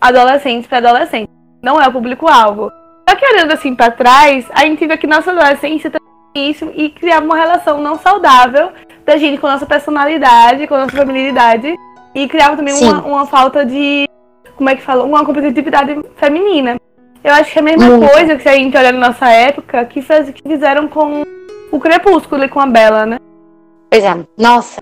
adolescentes, 0.00 0.66
pra 0.66 0.78
adolescentes. 0.78 1.32
Não 1.62 1.80
é 1.80 1.88
o 1.88 1.92
público-alvo. 1.92 2.70
Só 3.08 3.16
que 3.16 3.24
olhando 3.24 3.52
assim 3.52 3.74
pra 3.74 3.90
trás, 3.90 4.46
a 4.52 4.60
gente 4.66 4.86
vê 4.86 4.96
que 4.96 5.06
nossa 5.06 5.30
adolescência 5.30 5.90
também 5.90 6.50
isso 6.50 6.70
e 6.74 6.90
criava 6.90 7.24
uma 7.24 7.36
relação 7.36 7.80
não 7.80 7.96
saudável 7.98 8.70
da 9.06 9.16
gente 9.16 9.40
com 9.40 9.46
a 9.46 9.52
nossa 9.52 9.64
personalidade, 9.64 10.66
com 10.66 10.74
a 10.74 10.80
nossa 10.80 10.96
feminilidade. 10.96 11.74
E 12.14 12.26
criava 12.28 12.56
também 12.56 12.74
uma, 12.74 13.02
uma 13.02 13.26
falta 13.26 13.64
de. 13.64 14.08
Como 14.56 14.68
é 14.68 14.74
que 14.74 14.82
fala? 14.82 15.04
Uma 15.04 15.24
competitividade 15.24 15.96
feminina. 16.16 16.76
Eu 17.22 17.32
acho 17.34 17.52
que 17.52 17.58
é 17.58 17.62
a 17.62 17.64
mesma 17.64 17.88
Muito. 17.88 18.12
coisa 18.12 18.36
que 18.36 18.48
a 18.48 18.54
gente 18.54 18.76
olha 18.76 18.92
na 18.92 19.08
nossa 19.08 19.28
época, 19.28 19.84
que, 19.84 20.00
fez, 20.00 20.30
que 20.30 20.42
fizeram 20.42 20.88
com 20.88 21.24
o 21.70 21.80
Crepúsculo 21.80 22.44
e 22.44 22.48
com 22.48 22.60
a 22.60 22.66
Bela, 22.66 23.04
né? 23.04 23.18
Pois 23.90 24.04
é, 24.04 24.16
nossa, 24.38 24.80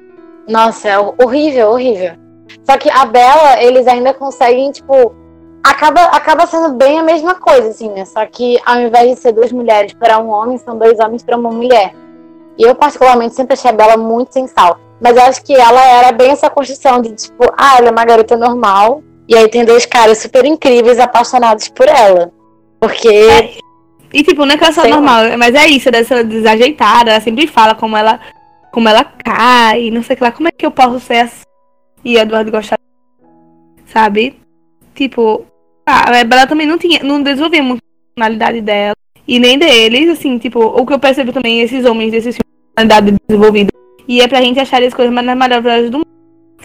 nossa, 0.49 0.89
é 0.89 0.99
horrível, 0.99 1.71
horrível. 1.71 2.13
Só 2.63 2.77
que 2.77 2.91
a 2.91 3.05
Bela, 3.07 3.63
eles 3.63 3.87
ainda 3.87 4.13
conseguem, 4.13 4.71
tipo, 4.71 5.15
acaba, 5.63 6.03
acaba 6.03 6.47
sendo 6.47 6.75
bem 6.75 6.99
a 6.99 7.03
mesma 7.03 7.35
coisa, 7.35 7.69
assim, 7.69 7.89
né? 7.89 8.05
Só 8.05 8.25
que 8.27 8.61
ao 8.65 8.81
invés 8.81 9.11
de 9.11 9.17
ser 9.17 9.33
duas 9.33 9.51
mulheres 9.51 9.93
para 9.95 10.19
um 10.19 10.29
homem, 10.29 10.59
são 10.59 10.79
dois 10.79 10.99
homens 11.01 11.23
para 11.23 11.37
uma 11.37 11.51
mulher. 11.51 11.95
E 12.59 12.63
eu, 12.63 12.75
particularmente, 12.75 13.35
sempre 13.35 13.55
achei 13.55 13.71
a 13.71 13.75
Bela 13.75 13.97
muito 13.97 14.33
sem 14.33 14.47
sal. 14.47 14.79
Mas 15.01 15.17
eu 15.17 15.23
acho 15.23 15.43
que 15.43 15.55
ela 15.55 15.85
era 15.85 16.13
bem 16.13 16.31
essa 16.31 16.49
construção 16.49 17.03
de, 17.03 17.13
tipo, 17.13 17.45
ah, 17.57 17.77
ela 17.79 17.89
é 17.89 17.91
uma 17.91 18.05
garota 18.05 18.37
normal. 18.37 19.03
E 19.29 19.37
aí 19.37 19.49
tem 19.49 19.65
dois 19.65 19.87
caras 19.87 20.19
super 20.19 20.45
incríveis 20.45 20.99
apaixonados 20.99 21.69
por 21.69 21.89
ela. 21.89 22.31
Porque. 22.81 23.59
E 24.13 24.23
tipo, 24.23 24.45
não 24.45 24.55
é 24.55 24.59
que 24.59 24.63
ela 24.65 24.73
só 24.73 24.83
Sei 24.83 24.91
lá. 24.91 24.97
normal, 24.97 25.39
mas 25.39 25.55
é 25.55 25.67
isso, 25.67 25.91
dessa 25.91 26.23
desajeitada, 26.23 27.11
ela 27.11 27.21
sempre 27.21 27.49
fala 27.49 27.75
como 27.75 27.97
ela, 27.97 28.21
como 28.71 28.89
ela 28.89 29.03
cai, 29.05 29.91
não 29.91 30.05
sei 30.05 30.15
o 30.15 30.17
que 30.17 30.23
lá, 30.23 30.31
como 30.31 30.47
é 30.47 30.53
que 30.53 30.65
eu 30.65 30.71
posso 30.71 31.01
ser 31.01 31.17
assim? 31.17 31.43
E 32.05 32.17
Eduardo 32.17 32.53
gostar, 32.53 32.79
sabe? 33.87 34.39
Tipo, 34.95 35.45
a 35.85 36.23
Bela 36.23 36.47
também 36.47 36.65
não 36.65 36.79
tinha, 36.79 37.03
não 37.03 37.23
desenvolvia 37.25 37.61
muito 37.61 37.81
a 37.81 38.15
personalidade 38.15 38.61
dela, 38.61 38.95
e 39.27 39.41
nem 39.41 39.59
deles, 39.59 40.11
assim, 40.11 40.39
tipo, 40.39 40.61
o 40.61 40.87
que 40.87 40.93
eu 40.93 40.99
percebo 41.01 41.33
também, 41.33 41.61
esses 41.61 41.85
homens 41.85 42.13
desses 42.13 42.37
personalidade 42.75 43.17
desenvolvida, 43.27 43.71
e 44.07 44.21
é 44.21 44.29
pra 44.29 44.41
gente 44.41 44.61
achar 44.61 44.83
as 44.83 44.93
coisas 44.93 45.15
mais 45.15 45.27
maravilhosas 45.37 45.91
do 45.91 45.99
mundo. 45.99 46.09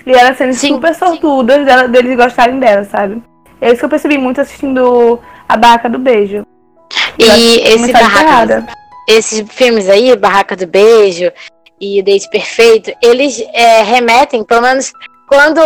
E 0.06 0.12
elas 0.12 0.38
sendo 0.38 0.54
Sim, 0.54 0.70
super 0.70 0.96
sortudas 0.96 1.66
dela- 1.66 1.88
deles 1.88 2.16
gostarem 2.18 2.60
dela, 2.60 2.84
sabe? 2.84 3.22
É 3.62 3.68
isso 3.70 3.80
que 3.80 3.86
eu 3.86 3.90
percebi 3.90 4.18
muito 4.18 4.42
assistindo 4.42 5.20
A 5.48 5.56
Barraca 5.56 5.90
do 5.90 6.00
Beijo. 6.00 6.46
E 7.20 7.60
esse 7.62 7.92
barraca, 7.92 8.66
esses 9.08 9.48
filmes 9.52 9.90
aí, 9.90 10.16
Barraca 10.16 10.56
do 10.56 10.66
Beijo 10.66 11.32
e 11.80 12.02
Date 12.02 12.30
Perfeito, 12.30 12.92
eles 13.04 13.40
é, 13.54 13.82
remetem, 13.84 14.44
pelo 14.44 14.62
menos 14.62 14.92
quando, 15.28 15.62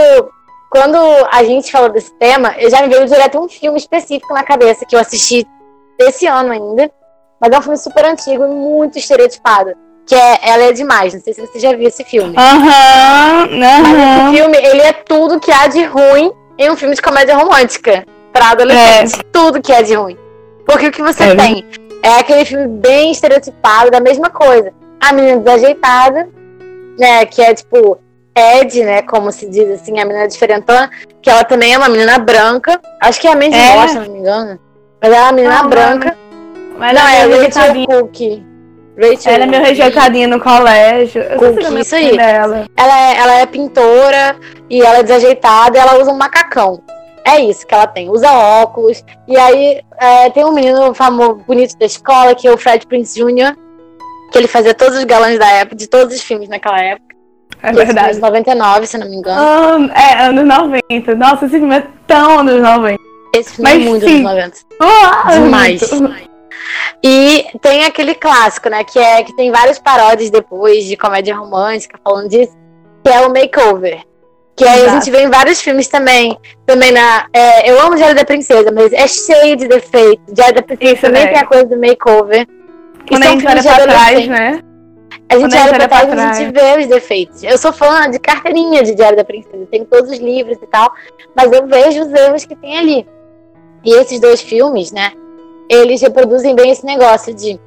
quando 0.69 0.97
a 1.31 1.43
gente 1.43 1.71
falou 1.71 1.89
desse 1.89 2.11
tema, 2.15 2.55
eu 2.57 2.69
já 2.69 2.81
me 2.81 2.89
veio 2.89 3.05
direto 3.05 3.39
um 3.39 3.47
filme 3.47 3.77
específico 3.77 4.33
na 4.33 4.43
cabeça 4.43 4.85
que 4.85 4.95
eu 4.95 4.99
assisti 4.99 5.45
esse 5.99 6.25
ano 6.25 6.51
ainda, 6.51 6.91
mas 7.39 7.51
é 7.51 7.59
um 7.59 7.61
filme 7.61 7.77
super 7.77 8.05
antigo 8.05 8.43
e 8.43 8.49
muito 8.49 8.97
estereotipado, 8.97 9.73
que 10.05 10.15
é 10.15 10.39
Ela 10.43 10.63
é 10.65 10.71
Demais, 10.73 11.13
não 11.13 11.21
sei 11.21 11.33
se 11.33 11.41
você 11.41 11.59
já 11.59 11.73
viu 11.73 11.87
esse 11.87 12.03
filme. 12.03 12.35
Aham, 12.37 13.47
Mas 13.57 13.87
esse 13.87 13.95
aham. 13.95 14.33
filme, 14.33 14.57
ele 14.57 14.81
é 14.81 14.93
tudo 14.93 15.39
que 15.39 15.51
há 15.51 15.67
de 15.67 15.83
ruim 15.83 16.31
em 16.57 16.69
um 16.71 16.75
filme 16.77 16.95
de 16.95 17.01
comédia 17.01 17.35
romântica 17.35 18.05
pra 18.31 18.49
adolescente. 18.51 19.19
Tudo 19.31 19.61
que 19.61 19.71
é 19.71 19.81
de 19.83 19.93
ruim. 19.93 20.17
Porque 20.65 20.87
o 20.87 20.91
que 20.91 21.01
você 21.01 21.23
É. 21.23 21.35
tem 21.35 21.65
é 22.03 22.19
aquele 22.19 22.45
filme 22.45 22.67
bem 22.67 23.11
estereotipado 23.11 23.89
da 23.91 23.99
mesma 23.99 24.29
coisa. 24.29 24.71
A 25.01 25.11
menina 25.13 25.37
desajeitada, 25.39 26.29
né, 26.99 27.25
que 27.25 27.41
é 27.41 27.53
tipo 27.53 27.97
Ed, 28.35 28.83
né, 28.83 29.01
como 29.03 29.31
se 29.31 29.47
diz 29.47 29.69
assim, 29.69 29.99
a 29.99 30.05
menina 30.05 30.27
diferentona, 30.27 30.89
que 31.21 31.29
ela 31.29 31.43
também 31.43 31.73
é 31.73 31.77
uma 31.77 31.89
menina 31.89 32.17
branca. 32.17 32.79
Acho 33.01 33.19
que 33.21 33.27
é 33.27 33.31
a 33.31 33.35
Mandy 33.35 33.55
É. 33.55 33.73
Moore, 33.75 33.89
se 33.89 33.95
não 33.99 34.09
me 34.09 34.19
engano. 34.19 34.59
Mas 35.01 35.11
ela 35.13 35.17
é 35.17 35.21
uma 35.25 35.31
menina 35.33 35.63
branca. 35.63 36.17
Mas 36.77 36.93
Não, 36.97 37.07
é 37.07 37.15
é 37.15 37.17
Rachel 37.19 37.29
rejeitadinha. 37.31 37.85
Cook. 37.87 38.43
Rachel 38.97 39.33
Ela 39.33 39.43
é 39.43 39.47
meio 39.47 39.63
rejeitadinha 39.63 40.27
no 40.27 40.39
colégio. 40.39 41.21
Eu 41.21 41.39
Cook, 41.39 41.61
sei 41.61 41.71
se 41.71 41.79
isso 41.79 41.95
é 41.95 41.97
aí. 41.99 42.17
dela. 42.17 42.65
Ela 42.77 42.99
é, 42.99 43.17
ela 43.17 43.33
é 43.39 43.45
pintora 43.45 44.35
e 44.69 44.81
ela 44.81 44.99
é 44.99 45.03
desajeitada 45.03 45.77
e 45.77 45.81
ela 45.81 45.99
usa 45.99 46.11
um 46.11 46.17
macacão. 46.17 46.81
É 47.25 47.39
isso 47.41 47.65
que 47.65 47.73
ela 47.73 47.87
tem. 47.87 48.09
Usa 48.09 48.31
óculos. 48.31 49.03
E 49.27 49.35
aí 49.37 49.81
é, 49.99 50.29
tem 50.29 50.45
um 50.45 50.53
menino 50.53 50.93
famoso, 50.93 51.35
bonito 51.47 51.77
da 51.77 51.85
escola, 51.85 52.35
que 52.35 52.47
é 52.47 52.51
o 52.51 52.57
Fred 52.57 52.85
Prince 52.85 53.17
Jr., 53.17 53.55
que 54.31 54.37
ele 54.37 54.47
fazia 54.47 54.73
todos 54.73 54.97
os 54.97 55.03
galãs 55.05 55.39
da 55.39 55.47
época, 55.49 55.75
de 55.75 55.87
todos 55.87 56.13
os 56.15 56.21
filmes 56.21 56.49
naquela 56.49 56.79
época. 56.81 57.13
É 57.61 57.67
Esse 57.69 57.75
filme 57.77 57.85
verdade. 57.93 58.15
de 58.15 58.21
99, 58.21 58.87
se 58.87 58.97
não 58.97 59.09
me 59.09 59.15
engano. 59.15 59.39
An- 59.41 59.91
é, 59.93 60.23
anos 60.25 60.43
90. 60.45 61.15
Nossa, 61.15 61.45
esse 61.45 61.57
filme 61.57 61.75
é 61.77 61.87
tão 62.05 62.39
anos 62.39 62.61
90. 62.61 62.99
Esse 63.35 63.55
filme 63.55 63.71
mas 63.73 63.81
é 63.81 63.89
muito 63.89 64.05
sim. 64.05 64.11
anos 64.25 64.31
90. 64.31 64.57
Ah, 64.81 65.31
Demais. 65.33 65.91
muito. 65.93 66.32
E 67.03 67.45
tem 67.61 67.85
aquele 67.85 68.15
clássico, 68.15 68.69
né? 68.69 68.83
Que 68.83 68.99
é 68.99 69.23
que 69.23 69.35
tem 69.35 69.51
várias 69.51 69.79
paródias 69.79 70.29
depois 70.29 70.85
de 70.85 70.95
comédia 70.95 71.35
romântica 71.35 71.99
falando 72.03 72.29
disso, 72.29 72.55
que 73.03 73.09
é 73.09 73.21
o 73.21 73.29
makeover. 73.29 74.03
Que 74.55 74.63
aí 74.65 74.81
a 74.81 74.83
Exato. 74.83 75.05
gente 75.05 75.11
vê 75.11 75.23
em 75.23 75.29
vários 75.29 75.61
filmes 75.61 75.87
também. 75.87 76.37
Também 76.65 76.91
na. 76.91 77.25
é, 77.33 77.71
eu 77.71 77.81
amo 77.81 77.95
Diário 77.95 78.15
da 78.15 78.23
Princesa, 78.23 78.71
mas 78.71 78.93
é 78.93 79.07
cheio 79.07 79.55
de 79.55 79.67
defeitos. 79.67 80.23
Diário 80.31 80.55
da 80.55 80.61
Princesa 80.61 80.93
Isso, 80.93 81.01
também 81.01 81.25
né? 81.25 81.31
tem 81.31 81.39
a 81.39 81.45
coisa 81.45 81.65
do 81.65 81.77
makeover. 81.77 82.47
E 83.05 83.09
Quando 83.09 83.23
a 83.23 83.27
gente 83.27 83.47
olha 83.47 83.63
pra 83.63 83.83
trás, 83.83 84.27
né? 84.27 84.61
A 85.29 85.37
gente 85.37 85.55
olha 85.55 85.73
pra 85.73 85.87
trás 85.87 86.07
e 86.07 86.11
a 86.11 86.33
gente 86.33 86.51
vê 86.53 86.81
os 86.81 86.87
defeitos. 86.87 87.43
Eu 87.43 87.57
sou 87.57 87.73
fã 87.73 88.09
de 88.09 88.19
carteirinha 88.19 88.83
de 88.83 88.93
Diário 88.93 89.17
da 89.17 89.23
Princesa. 89.23 89.67
Tenho 89.71 89.85
todos 89.85 90.11
os 90.11 90.19
livros 90.19 90.57
e 90.61 90.67
tal. 90.67 90.93
Mas 91.35 91.51
eu 91.51 91.65
vejo 91.65 92.01
os 92.01 92.13
erros 92.13 92.45
que 92.45 92.55
tem 92.55 92.77
ali. 92.77 93.07
E 93.83 93.93
esses 93.95 94.19
dois 94.19 94.41
filmes, 94.41 94.91
né? 94.91 95.11
Eles 95.69 96.01
reproduzem 96.01 96.55
bem 96.55 96.71
esse 96.71 96.85
negócio 96.85 97.33
de. 97.33 97.59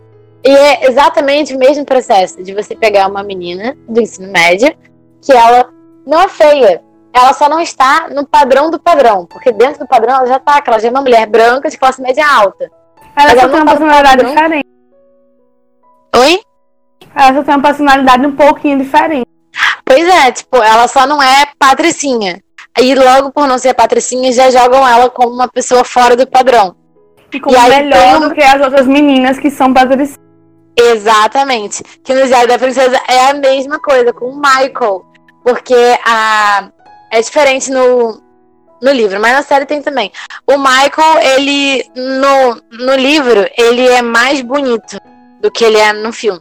E 0.44 0.50
é 0.50 0.88
exatamente 0.88 1.54
o 1.54 1.58
mesmo 1.58 1.84
processo 1.84 2.42
de 2.42 2.54
você 2.54 2.76
pegar 2.76 3.08
uma 3.08 3.22
menina 3.22 3.76
do 3.88 4.00
ensino 4.00 4.30
médio, 4.30 4.72
que 5.20 5.32
ela 5.32 5.70
não 6.06 6.20
é 6.20 6.28
feia. 6.28 6.82
Ela 7.12 7.32
só 7.32 7.48
não 7.48 7.60
está 7.60 8.08
no 8.10 8.26
padrão 8.26 8.70
do 8.70 8.78
padrão. 8.78 9.26
Porque 9.26 9.50
dentro 9.50 9.80
do 9.80 9.88
padrão 9.88 10.16
ela 10.16 10.26
já 10.26 10.38
tá, 10.38 10.60
que 10.60 10.68
ela 10.68 10.78
já 10.78 10.88
é 10.88 10.90
uma 10.90 11.00
mulher 11.00 11.26
branca 11.26 11.68
de 11.68 11.78
classe 11.78 12.00
média 12.00 12.24
alta. 12.26 12.70
Ela 13.16 13.30
só 13.30 13.36
ela 13.38 13.48
tem 13.48 13.60
uma 13.60 13.64
tá 13.64 13.70
personalidade 13.70 14.16
padrão. 14.16 14.34
diferente. 14.34 14.66
Oi? 16.16 16.40
Ela 17.14 17.34
só 17.34 17.42
tem 17.42 17.54
uma 17.54 17.62
personalidade 17.62 18.26
um 18.26 18.36
pouquinho 18.36 18.78
diferente. 18.78 19.26
Pois 19.84 20.06
é, 20.06 20.32
tipo, 20.32 20.56
ela 20.56 20.86
só 20.86 21.06
não 21.06 21.22
é 21.22 21.46
patricinha. 21.58 22.42
Aí 22.76 22.94
logo 22.94 23.32
por 23.32 23.48
não 23.48 23.56
ser 23.56 23.72
patricinha, 23.72 24.30
já 24.32 24.50
jogam 24.50 24.86
ela 24.86 25.08
como 25.08 25.32
uma 25.32 25.48
pessoa 25.48 25.82
fora 25.82 26.14
do 26.14 26.26
padrão. 26.26 26.76
Como 27.40 27.56
E 27.56 27.68
melhor 27.68 28.20
do 28.20 28.34
que 28.34 28.42
as 28.42 28.60
outras 28.60 28.86
meninas 28.86 29.38
que 29.38 29.50
são 29.50 29.72
patricinhas. 29.72 30.26
Exatamente. 30.78 31.82
Que 32.04 32.14
no 32.14 32.26
Diário 32.26 32.48
da 32.48 32.58
Princesa 32.58 33.00
é 33.08 33.30
a 33.30 33.34
mesma 33.34 33.80
coisa 33.80 34.12
com 34.12 34.26
o 34.26 34.36
Michael. 34.36 35.04
Porque 35.42 35.74
a... 36.04 36.68
é 37.10 37.20
diferente 37.20 37.70
no, 37.70 38.20
no 38.82 38.92
livro, 38.92 39.20
mas 39.20 39.32
na 39.32 39.42
série 39.42 39.66
tem 39.66 39.80
também. 39.80 40.12
O 40.46 40.58
Michael, 40.58 41.18
ele, 41.20 41.84
no, 41.94 42.60
no 42.84 42.94
livro, 42.94 43.48
ele 43.56 43.86
é 43.88 44.02
mais 44.02 44.42
bonito 44.42 44.98
do 45.40 45.50
que 45.50 45.64
ele 45.64 45.78
é 45.78 45.92
no 45.92 46.12
filme. 46.12 46.40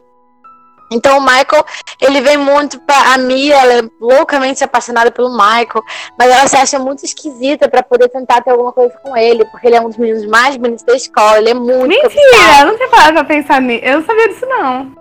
Então 0.91 1.17
o 1.17 1.21
Michael, 1.21 1.65
ele 1.99 2.21
vem 2.21 2.37
muito 2.37 2.79
pra. 2.81 3.13
A 3.13 3.17
Mia, 3.17 3.55
ela 3.55 3.73
é 3.73 3.81
loucamente 3.99 4.63
apaixonada 4.63 5.11
pelo 5.11 5.31
Michael, 5.31 5.83
mas 6.17 6.31
ela 6.31 6.47
se 6.47 6.55
acha 6.55 6.79
muito 6.79 7.03
esquisita 7.03 7.67
pra 7.67 7.83
poder 7.83 8.09
tentar 8.09 8.41
ter 8.41 8.51
alguma 8.51 8.71
coisa 8.71 8.93
com 9.03 9.15
ele, 9.15 9.45
porque 9.45 9.67
ele 9.67 9.75
é 9.75 9.81
um 9.81 9.89
dos 9.89 9.97
meninos 9.97 10.25
mais 10.25 10.57
bonitos 10.57 10.83
da 10.83 10.95
escola, 10.95 11.37
ele 11.37 11.49
é 11.49 11.53
muito. 11.53 11.87
Mentira, 11.87 12.59
eu 12.61 12.65
não 12.67 12.75
tinha 12.75 12.89
parado 12.89 13.13
pra 13.13 13.23
pensar 13.23 13.61
nisso. 13.61 13.85
Eu 13.85 13.99
não 13.99 14.05
sabia 14.05 14.27
disso, 14.29 14.45
não. 14.45 14.91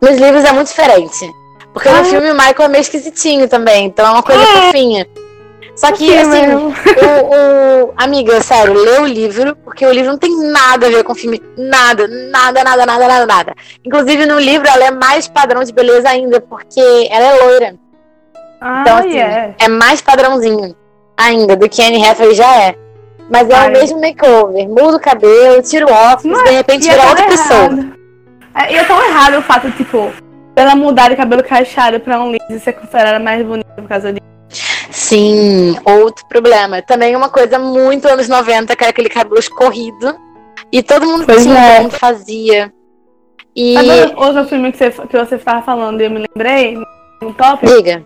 Nos 0.00 0.18
livros 0.18 0.44
é 0.44 0.52
muito 0.52 0.68
diferente. 0.68 1.30
Porque 1.72 1.88
ah. 1.88 1.98
no 1.98 2.04
filme 2.04 2.30
o 2.30 2.34
Michael 2.34 2.62
é 2.62 2.68
meio 2.68 2.82
esquisitinho 2.82 3.48
também, 3.48 3.86
então 3.86 4.06
é 4.06 4.10
uma 4.10 4.22
coisa 4.22 4.42
é. 4.42 4.46
fofinha. 4.46 5.06
Só 5.80 5.90
que, 5.92 6.14
assim, 6.14 6.46
o, 6.46 6.68
o, 6.68 7.94
amiga, 7.96 8.38
sério, 8.42 8.74
lê 8.74 8.98
o 8.98 9.06
livro, 9.06 9.56
porque 9.64 9.86
o 9.86 9.90
livro 9.90 10.10
não 10.10 10.18
tem 10.18 10.30
nada 10.52 10.86
a 10.86 10.90
ver 10.90 11.02
com 11.02 11.12
o 11.12 11.14
filme. 11.14 11.42
Nada, 11.56 12.06
nada, 12.06 12.62
nada, 12.62 12.84
nada, 12.84 13.08
nada, 13.08 13.26
nada. 13.26 13.54
Inclusive, 13.82 14.26
no 14.26 14.38
livro, 14.38 14.68
ela 14.68 14.84
é 14.84 14.90
mais 14.90 15.26
padrão 15.26 15.64
de 15.64 15.72
beleza 15.72 16.10
ainda, 16.10 16.38
porque 16.38 17.08
ela 17.10 17.24
é 17.24 17.44
loira. 17.44 17.74
Ah, 18.60 18.82
então, 18.82 18.98
assim, 18.98 19.14
yeah. 19.14 19.54
é 19.58 19.68
mais 19.68 20.02
padrãozinho 20.02 20.76
ainda 21.16 21.56
do 21.56 21.66
que 21.66 21.80
Anne 21.80 22.06
Hathaway 22.06 22.34
já 22.34 22.56
é. 22.62 22.76
Mas 23.30 23.48
é 23.48 23.54
Ai. 23.54 23.68
o 23.70 23.72
mesmo 23.72 24.00
makeover. 24.02 24.68
Muda 24.68 24.96
o 24.98 25.00
cabelo, 25.00 25.62
tira 25.62 25.86
o 25.86 25.90
óculos, 25.90 26.36
não 26.36 26.44
de 26.44 26.50
repente 26.50 26.90
vira 26.90 27.02
é 27.02 27.08
outra 27.08 27.24
errado. 27.24 27.38
pessoa. 27.38 27.86
É, 28.54 28.72
e 28.74 28.76
é 28.76 28.84
tão 28.84 29.02
errado 29.02 29.38
o 29.38 29.42
fato, 29.42 29.70
tipo, 29.70 30.12
dela 30.54 30.76
mudar 30.76 31.08
de 31.08 31.16
cabelo 31.16 31.42
cacheado 31.42 32.00
pra 32.00 32.22
um 32.22 32.32
liso 32.32 32.44
e 32.50 32.60
ser 32.60 32.74
considerada 32.74 33.18
mais 33.18 33.42
bonita 33.42 33.70
por 33.76 33.88
causa 33.88 34.12
disso. 34.12 34.20
Sim, 34.90 35.76
outro 35.84 36.26
problema. 36.26 36.82
Também 36.82 37.14
uma 37.16 37.28
coisa 37.28 37.58
muito 37.58 38.08
anos 38.08 38.28
90, 38.28 38.74
que 38.74 38.84
era 38.84 38.90
aquele 38.90 39.08
cabelo 39.08 39.38
escorrido. 39.38 40.14
E 40.72 40.82
todo 40.82 41.06
mundo 41.06 41.24
pois 41.26 41.42
tinha, 41.42 41.58
é. 41.58 41.74
todo 41.74 41.82
mundo 41.84 41.98
fazia. 41.98 42.72
E... 43.54 43.76
Agora, 43.76 44.12
outro 44.16 44.44
filme 44.46 44.72
que 44.72 44.78
você, 44.78 44.90
que 44.90 45.16
você 45.16 45.34
estava 45.36 45.62
falando 45.62 46.00
e 46.00 46.04
eu 46.04 46.10
me 46.10 46.24
lembrei, 46.28 46.76
um 47.22 47.32
top. 47.32 47.66
Diga. 47.66 48.04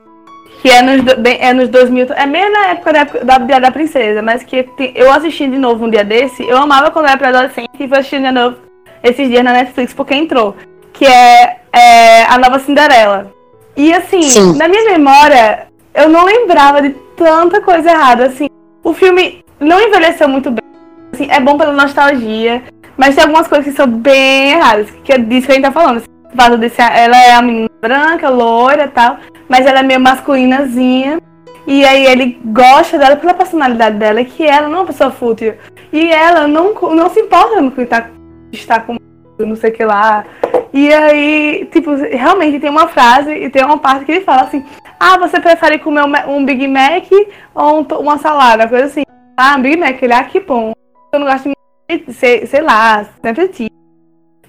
Que 0.62 0.70
é 0.70 0.80
nos, 0.80 1.14
bem, 1.16 1.38
é 1.40 1.52
nos 1.52 1.68
2000, 1.68 2.06
é 2.14 2.24
meio 2.24 2.50
na 2.50 2.68
época 2.68 2.92
da, 2.92 3.04
da, 3.04 3.38
da, 3.38 3.58
da 3.58 3.70
Princesa, 3.70 4.22
mas 4.22 4.42
que 4.42 4.62
tem, 4.62 4.92
eu 4.94 5.12
assisti 5.12 5.46
de 5.46 5.58
novo 5.58 5.84
um 5.84 5.90
dia 5.90 6.04
desse. 6.04 6.42
Eu 6.42 6.56
amava 6.56 6.90
quando 6.90 7.06
eu 7.06 7.12
era 7.12 7.28
adolescente 7.28 7.68
e 7.78 7.86
fui 7.86 7.98
assistindo 7.98 8.24
de 8.24 8.32
novo 8.32 8.56
esses 9.02 9.28
dias 9.28 9.44
na 9.44 9.52
Netflix 9.52 9.92
porque 9.92 10.14
entrou. 10.14 10.56
Que 10.94 11.04
é, 11.04 11.60
é 11.70 12.24
a 12.24 12.38
nova 12.38 12.58
Cinderela. 12.60 13.30
E 13.76 13.92
assim, 13.92 14.22
Sim. 14.22 14.56
na 14.56 14.66
minha 14.66 14.92
memória, 14.92 15.66
eu 15.94 16.08
não 16.08 16.24
lembrava 16.24 16.82
de 16.82 16.90
tanta 17.16 17.60
coisa 17.60 17.90
errada, 17.90 18.26
assim. 18.26 18.48
O 18.82 18.92
filme 18.92 19.44
não 19.60 19.80
envelheceu 19.80 20.28
muito 20.28 20.50
bem. 20.50 20.64
Assim, 21.12 21.28
é 21.30 21.38
bom 21.38 21.56
pela 21.56 21.72
nostalgia, 21.72 22.64
mas 22.96 23.14
tem 23.14 23.22
algumas 23.22 23.46
coisas 23.46 23.66
que 23.66 23.76
são 23.76 23.86
bem 23.86 24.52
erradas, 24.52 24.90
que 25.04 25.12
é 25.12 25.18
disso 25.18 25.46
que 25.46 25.52
a 25.52 25.54
gente 25.54 25.64
tá 25.64 25.72
falando. 25.72 25.98
Assim, 25.98 26.58
desse, 26.58 26.82
ela 26.82 27.16
é 27.16 27.32
a 27.32 27.40
menina 27.40 27.70
branca, 27.80 28.28
loira 28.28 28.88
tal, 28.88 29.18
mas 29.48 29.64
ela 29.64 29.80
é 29.80 29.82
meio 29.82 30.00
masculinazinha. 30.00 31.20
E 31.66 31.84
aí 31.84 32.04
ele 32.04 32.38
gosta 32.44 32.98
dela 32.98 33.16
pela 33.16 33.32
personalidade 33.32 33.96
dela, 33.96 34.22
que 34.24 34.42
ela 34.42 34.68
não 34.68 34.78
é 34.78 34.80
uma 34.80 34.86
pessoa 34.86 35.10
fútil. 35.10 35.54
E 35.92 36.10
ela 36.10 36.48
não, 36.48 36.74
não 36.74 37.08
se 37.08 37.20
importa 37.20 37.70
com 37.70 37.80
estar, 37.80 38.10
estar 38.52 38.80
com 38.80 38.96
não 39.38 39.56
sei 39.56 39.70
o 39.70 39.72
que 39.72 39.84
lá. 39.84 40.24
E 40.72 40.92
aí, 40.92 41.68
tipo, 41.72 41.94
realmente 41.94 42.58
tem 42.58 42.70
uma 42.70 42.88
frase 42.88 43.30
e 43.30 43.50
tem 43.50 43.64
uma 43.64 43.78
parte 43.78 44.04
que 44.04 44.12
ele 44.12 44.24
fala 44.24 44.42
assim: 44.42 44.64
Ah, 44.98 45.18
você 45.18 45.40
prefere 45.40 45.78
comer 45.78 46.04
um 46.26 46.44
Big 46.44 46.66
Mac 46.66 47.04
ou 47.54 47.80
um, 47.80 47.86
uma 48.00 48.18
salada? 48.18 48.68
Coisa 48.68 48.86
assim. 48.86 49.02
Ah, 49.36 49.56
um 49.56 49.62
Big 49.62 49.76
Mac. 49.76 50.02
Ele, 50.02 50.12
ah, 50.12 50.24
que 50.24 50.40
bom. 50.40 50.72
Eu 51.12 51.20
não 51.20 51.26
gosto 51.26 51.50
de, 51.88 52.12
sei, 52.12 52.46
sei 52.46 52.60
lá, 52.60 53.04
sempre 53.22 53.48
tive. 53.48 53.70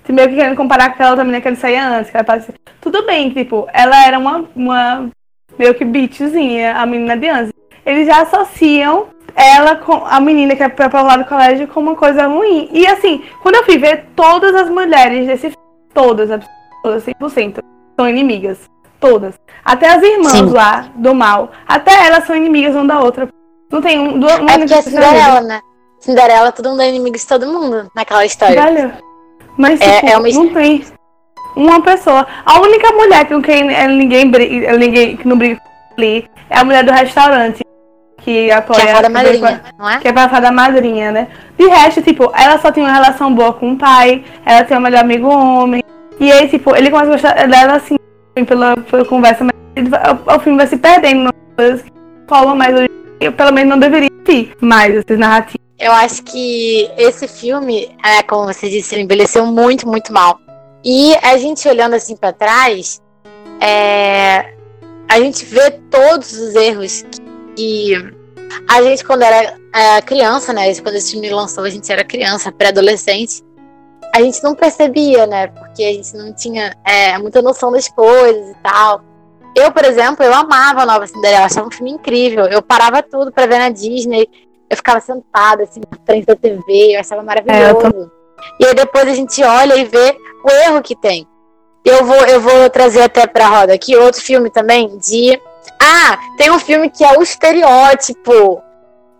Meio 0.07 0.29
que 0.29 0.35
querendo 0.35 0.55
comparar 0.55 0.89
com 0.89 0.93
aquela 0.93 1.09
outra 1.11 1.23
menina 1.23 1.41
que 1.41 1.47
ele 1.47 1.55
saía 1.55 1.87
antes, 1.87 2.11
que 2.11 2.17
ela 2.17 2.23
parecia. 2.23 2.53
Tudo 2.79 3.05
bem, 3.05 3.31
tipo, 3.31 3.67
ela 3.73 4.05
era 4.05 4.19
uma, 4.19 4.45
uma 4.55 5.09
meio 5.57 5.73
que 5.73 5.83
bitchzinha, 5.83 6.75
a 6.75 6.85
menina 6.85 7.17
de 7.17 7.27
antes. 7.27 7.53
Eles 7.85 8.07
já 8.07 8.21
associam 8.21 9.07
ela 9.35 9.75
com 9.75 10.05
a 10.05 10.19
menina 10.19 10.55
que 10.55 10.63
é 10.63 10.69
pra 10.69 11.01
lá 11.01 11.17
do 11.17 11.25
colégio 11.25 11.67
com 11.67 11.81
uma 11.81 11.95
coisa 11.95 12.27
ruim. 12.27 12.69
E 12.71 12.87
assim, 12.87 13.23
quando 13.41 13.55
eu 13.55 13.65
fui 13.65 13.77
ver 13.77 14.05
todas 14.15 14.55
as 14.55 14.69
mulheres 14.69 15.27
desse 15.27 15.49
filme, 15.49 15.55
todas, 15.93 16.29
todas, 16.81 17.03
100%, 17.03 17.59
são 17.99 18.09
inimigas. 18.09 18.69
Todas. 18.99 19.35
Até 19.63 19.93
as 19.93 20.01
irmãs 20.01 20.31
Sim. 20.31 20.49
lá 20.51 20.87
do 20.95 21.13
mal. 21.13 21.51
Até 21.67 22.07
elas 22.07 22.25
são 22.25 22.35
inimigas 22.35 22.73
uma 22.73 22.85
da 22.85 22.99
outra. 22.99 23.27
Não 23.69 23.81
tem 23.81 23.99
um. 23.99 24.19
Duas, 24.19 24.39
uma 24.39 24.51
é 24.51 24.57
porque 24.57 24.73
é 24.73 24.81
Cinderela, 24.81 25.41
né? 25.41 25.59
Cinderela, 25.99 26.51
todo 26.51 26.69
mundo 26.69 26.81
é 26.81 26.89
inimigo 26.89 27.17
de 27.17 27.27
todo 27.27 27.47
mundo 27.47 27.91
naquela 27.95 28.25
história. 28.25 28.61
Valeu. 28.61 28.91
Mas 29.57 29.81
é, 29.81 29.95
tipo, 29.95 30.07
é 30.07 30.17
uma... 30.17 30.29
não 30.29 30.53
tem 30.53 30.85
uma 31.55 31.81
pessoa. 31.81 32.25
A 32.45 32.61
única 32.61 32.91
mulher 32.93 33.27
com 33.27 33.41
quem 33.41 33.65
ninguém, 33.89 34.29
briga, 34.29 34.77
ninguém 34.77 35.17
que 35.17 35.27
não 35.27 35.37
briga 35.37 35.61
ali 35.97 36.29
é 36.49 36.59
a 36.59 36.63
mulher 36.63 36.83
do 36.83 36.91
restaurante. 36.91 37.65
Que 38.25 38.49
apoia. 38.49 38.81
Que 38.81 38.87
é 38.87 38.91
a 38.91 38.95
fada 38.95 39.09
madrinha, 39.09 39.61
não 39.77 39.87
é? 39.87 39.99
Que 39.99 40.07
é 40.07 40.11
a 40.11 40.29
fada 40.29 40.51
madrinha, 40.51 41.11
né? 41.11 41.27
De 41.55 41.67
resto, 41.67 42.01
tipo, 42.01 42.31
ela 42.35 42.57
só 42.57 42.71
tem 42.71 42.83
uma 42.83 42.91
relação 42.91 43.31
boa 43.31 43.53
com 43.53 43.73
o 43.73 43.77
pai, 43.77 44.25
ela 44.43 44.63
tem 44.63 44.75
um 44.75 44.81
melhor 44.81 45.01
amigo 45.01 45.27
homem. 45.27 45.83
E 46.19 46.31
aí, 46.31 46.49
tipo, 46.49 46.75
ele 46.75 46.89
começa 46.89 47.07
a 47.07 47.11
gostar 47.11 47.47
dela 47.47 47.75
assim, 47.75 47.95
pela, 48.47 48.75
pela 48.77 49.05
conversa, 49.05 49.43
mas 49.43 49.53
o, 49.77 50.35
o 50.35 50.39
filme 50.39 50.57
vai 50.57 50.65
se 50.65 50.75
perdendo 50.75 51.25
nas 51.25 51.33
coisas 51.55 51.81
que 51.83 51.91
falam 52.27 52.55
mais 52.55 52.73
hoje. 52.73 52.89
Eu, 53.19 53.31
pelo 53.31 53.53
menos, 53.53 53.69
não 53.69 53.77
deveria 53.77 54.09
ter 54.23 54.55
mais 54.59 54.95
essas 54.95 55.19
narrativas. 55.19 55.63
Eu 55.77 55.91
acho 55.91 56.23
que 56.23 56.89
esse 56.97 57.27
filme, 57.27 57.95
é, 58.03 58.23
como 58.23 58.51
você 58.51 58.67
disse, 58.67 58.95
ele 58.95 59.03
envelheceu 59.03 59.45
muito, 59.45 59.87
muito 59.87 60.11
mal. 60.11 60.39
E 60.83 61.13
a 61.21 61.37
gente 61.37 61.67
olhando 61.67 61.93
assim 61.93 62.15
para 62.15 62.33
trás, 62.33 62.99
é, 63.61 64.53
a 65.07 65.19
gente 65.19 65.45
vê 65.45 65.69
todos 65.91 66.33
os 66.33 66.55
erros 66.55 67.03
que 67.03 67.34
a 68.69 68.81
gente, 68.81 69.03
quando 69.03 69.23
era 69.23 69.57
é, 69.73 70.01
criança, 70.01 70.53
né? 70.53 70.73
Quando 70.75 70.95
esse 70.95 71.11
filme 71.11 71.29
lançou, 71.29 71.63
a 71.63 71.69
gente 71.69 71.91
era 71.91 72.03
criança, 72.03 72.51
pré-adolescente. 72.51 73.43
A 74.13 74.21
gente 74.21 74.43
não 74.43 74.55
percebia, 74.55 75.25
né? 75.27 75.47
Porque 75.47 75.83
a 75.83 75.93
gente 75.93 76.15
não 76.15 76.33
tinha 76.33 76.75
é, 76.85 77.17
muita 77.17 77.41
noção 77.41 77.71
das 77.71 77.87
coisas 77.87 78.51
e 78.51 78.55
tal. 78.63 79.01
Eu, 79.55 79.71
por 79.71 79.85
exemplo, 79.85 80.23
eu 80.23 80.33
amava 80.33 80.81
a 80.81 80.85
Nova 80.85 81.07
Cinderela, 81.07 81.45
achava 81.45 81.67
um 81.67 81.71
filme 81.71 81.91
incrível. 81.91 82.45
Eu 82.45 82.61
parava 82.61 83.01
tudo 83.01 83.31
para 83.31 83.45
ver 83.45 83.59
na 83.59 83.69
Disney 83.69 84.29
eu 84.69 84.77
ficava 84.77 84.99
sentada 84.99 85.63
assim 85.63 85.79
na 85.79 85.97
frente 86.05 86.25
da 86.25 86.35
TV, 86.35 86.95
eu 86.95 86.99
achava 86.99 87.23
maravilhoso. 87.23 87.87
É, 87.87 87.91
tô... 87.91 88.11
E 88.59 88.65
aí 88.65 88.75
depois 88.75 89.07
a 89.07 89.13
gente 89.13 89.43
olha 89.43 89.75
e 89.75 89.85
vê 89.85 90.17
o 90.43 90.49
erro 90.67 90.81
que 90.81 90.95
tem. 90.95 91.27
Eu 91.83 92.03
vou, 92.03 92.25
eu 92.25 92.41
vou 92.41 92.69
trazer 92.69 93.03
até 93.03 93.27
pra 93.27 93.47
roda 93.47 93.73
aqui 93.73 93.95
outro 93.95 94.21
filme 94.21 94.49
também 94.49 94.97
de. 94.97 95.39
Ah, 95.79 96.17
tem 96.37 96.51
um 96.51 96.59
filme 96.59 96.89
que 96.89 97.03
é 97.03 97.17
o 97.17 97.21
estereótipo, 97.21 98.61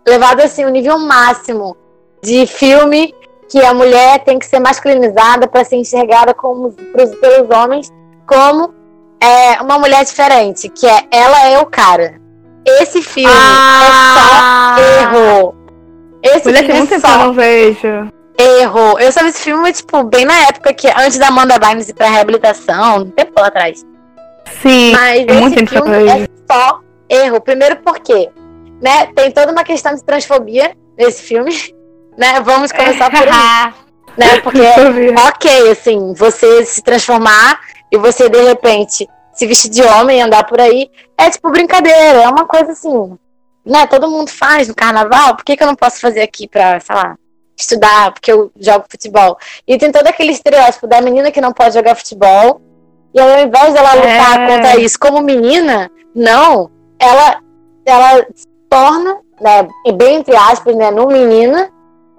levado 0.06 0.40
assim, 0.40 0.64
o 0.64 0.70
nível 0.70 0.98
máximo 0.98 1.76
de 2.22 2.46
filme 2.46 3.14
que 3.48 3.64
a 3.64 3.72
mulher 3.72 4.24
tem 4.24 4.38
que 4.38 4.46
ser 4.46 4.58
masculinizada 4.58 5.46
para 5.46 5.64
ser 5.64 5.76
enxergada 5.76 6.34
como 6.34 6.72
pelos 6.72 7.50
homens 7.50 7.92
como 8.26 8.74
é, 9.20 9.62
uma 9.62 9.78
mulher 9.78 10.04
diferente, 10.04 10.68
que 10.68 10.86
é 10.86 11.04
ela 11.10 11.48
é 11.48 11.58
o 11.58 11.66
cara. 11.66 12.20
Esse 12.64 13.00
filme 13.00 13.30
ah! 13.32 14.76
é 14.78 14.82
só 14.82 15.16
erro. 15.16 15.54
Esse 16.22 16.48
Mulher, 16.48 16.66
filme 16.66 16.88
é 16.90 16.98
só 16.98 17.18
não 17.18 17.32
vejo. 17.32 18.10
erro. 18.36 18.98
Eu 18.98 19.12
só 19.12 19.22
vi 19.22 19.28
esse 19.28 19.40
filme, 19.42 19.72
tipo, 19.72 20.02
bem 20.02 20.24
na 20.24 20.36
época 20.48 20.74
que 20.74 20.88
antes 20.88 21.18
da 21.18 21.28
Amanda 21.28 21.58
Bynes 21.58 21.88
ir 21.88 21.94
pra 21.94 22.08
reabilitação, 22.08 22.98
um 22.98 23.10
tempo 23.10 23.40
atrás. 23.40 23.86
Sim. 24.60 24.92
Mas 24.92 25.26
esse 25.28 25.66
filme 25.66 26.08
é 26.08 26.28
só 26.56 26.80
erro. 27.08 27.40
Primeiro 27.40 27.76
porque, 27.76 28.30
né, 28.80 29.06
tem 29.14 29.30
toda 29.30 29.52
uma 29.52 29.64
questão 29.64 29.94
de 29.94 30.02
transfobia 30.02 30.76
nesse 30.96 31.22
filme, 31.22 31.52
né? 32.16 32.40
Vamos 32.40 32.72
começar 32.72 33.10
por 33.10 33.28
aí. 33.28 33.74
né? 34.16 34.40
Porque, 34.40 34.60
ok, 35.28 35.70
assim, 35.70 36.14
você 36.14 36.64
se 36.64 36.82
transformar 36.82 37.60
e 37.92 37.98
você 37.98 38.28
de 38.28 38.42
repente 38.42 39.06
se 39.34 39.46
vestir 39.46 39.70
de 39.70 39.82
homem 39.82 40.18
e 40.18 40.22
andar 40.22 40.44
por 40.44 40.58
aí. 40.58 40.90
É 41.18 41.28
tipo 41.30 41.50
brincadeira, 41.50 42.22
é 42.22 42.28
uma 42.28 42.46
coisa 42.46 42.72
assim, 42.72 43.18
né? 43.64 43.86
Todo 43.86 44.10
mundo 44.10 44.30
faz 44.30 44.68
no 44.68 44.74
carnaval, 44.74 45.36
por 45.36 45.44
que, 45.44 45.56
que 45.56 45.62
eu 45.62 45.66
não 45.66 45.76
posso 45.76 46.00
fazer 46.00 46.22
aqui 46.22 46.48
pra, 46.48 46.80
sei 46.80 46.96
lá, 46.96 47.16
estudar, 47.58 48.12
porque 48.12 48.32
eu 48.32 48.50
jogo 48.58 48.86
futebol? 48.88 49.36
E 49.66 49.76
tem 49.76 49.92
todo 49.92 50.06
aquele 50.06 50.32
estereótipo 50.32 50.86
da 50.86 51.02
menina 51.02 51.30
que 51.30 51.40
não 51.40 51.52
pode 51.52 51.74
jogar 51.74 51.94
futebol, 51.94 52.62
e 53.16 53.20
ao 53.20 53.46
invés 53.46 53.72
dela 53.72 53.94
lutar 53.94 54.40
é. 54.40 54.46
contra 54.46 54.78
isso 54.78 54.98
como 54.98 55.22
menina, 55.22 55.90
não, 56.14 56.70
ela, 56.98 57.38
ela 57.86 58.26
se 58.34 58.46
torna, 58.68 59.16
né, 59.40 59.66
bem 59.94 60.16
entre 60.16 60.36
aspas, 60.36 60.76
né, 60.76 60.90
no 60.90 61.06
menina, 61.06 61.70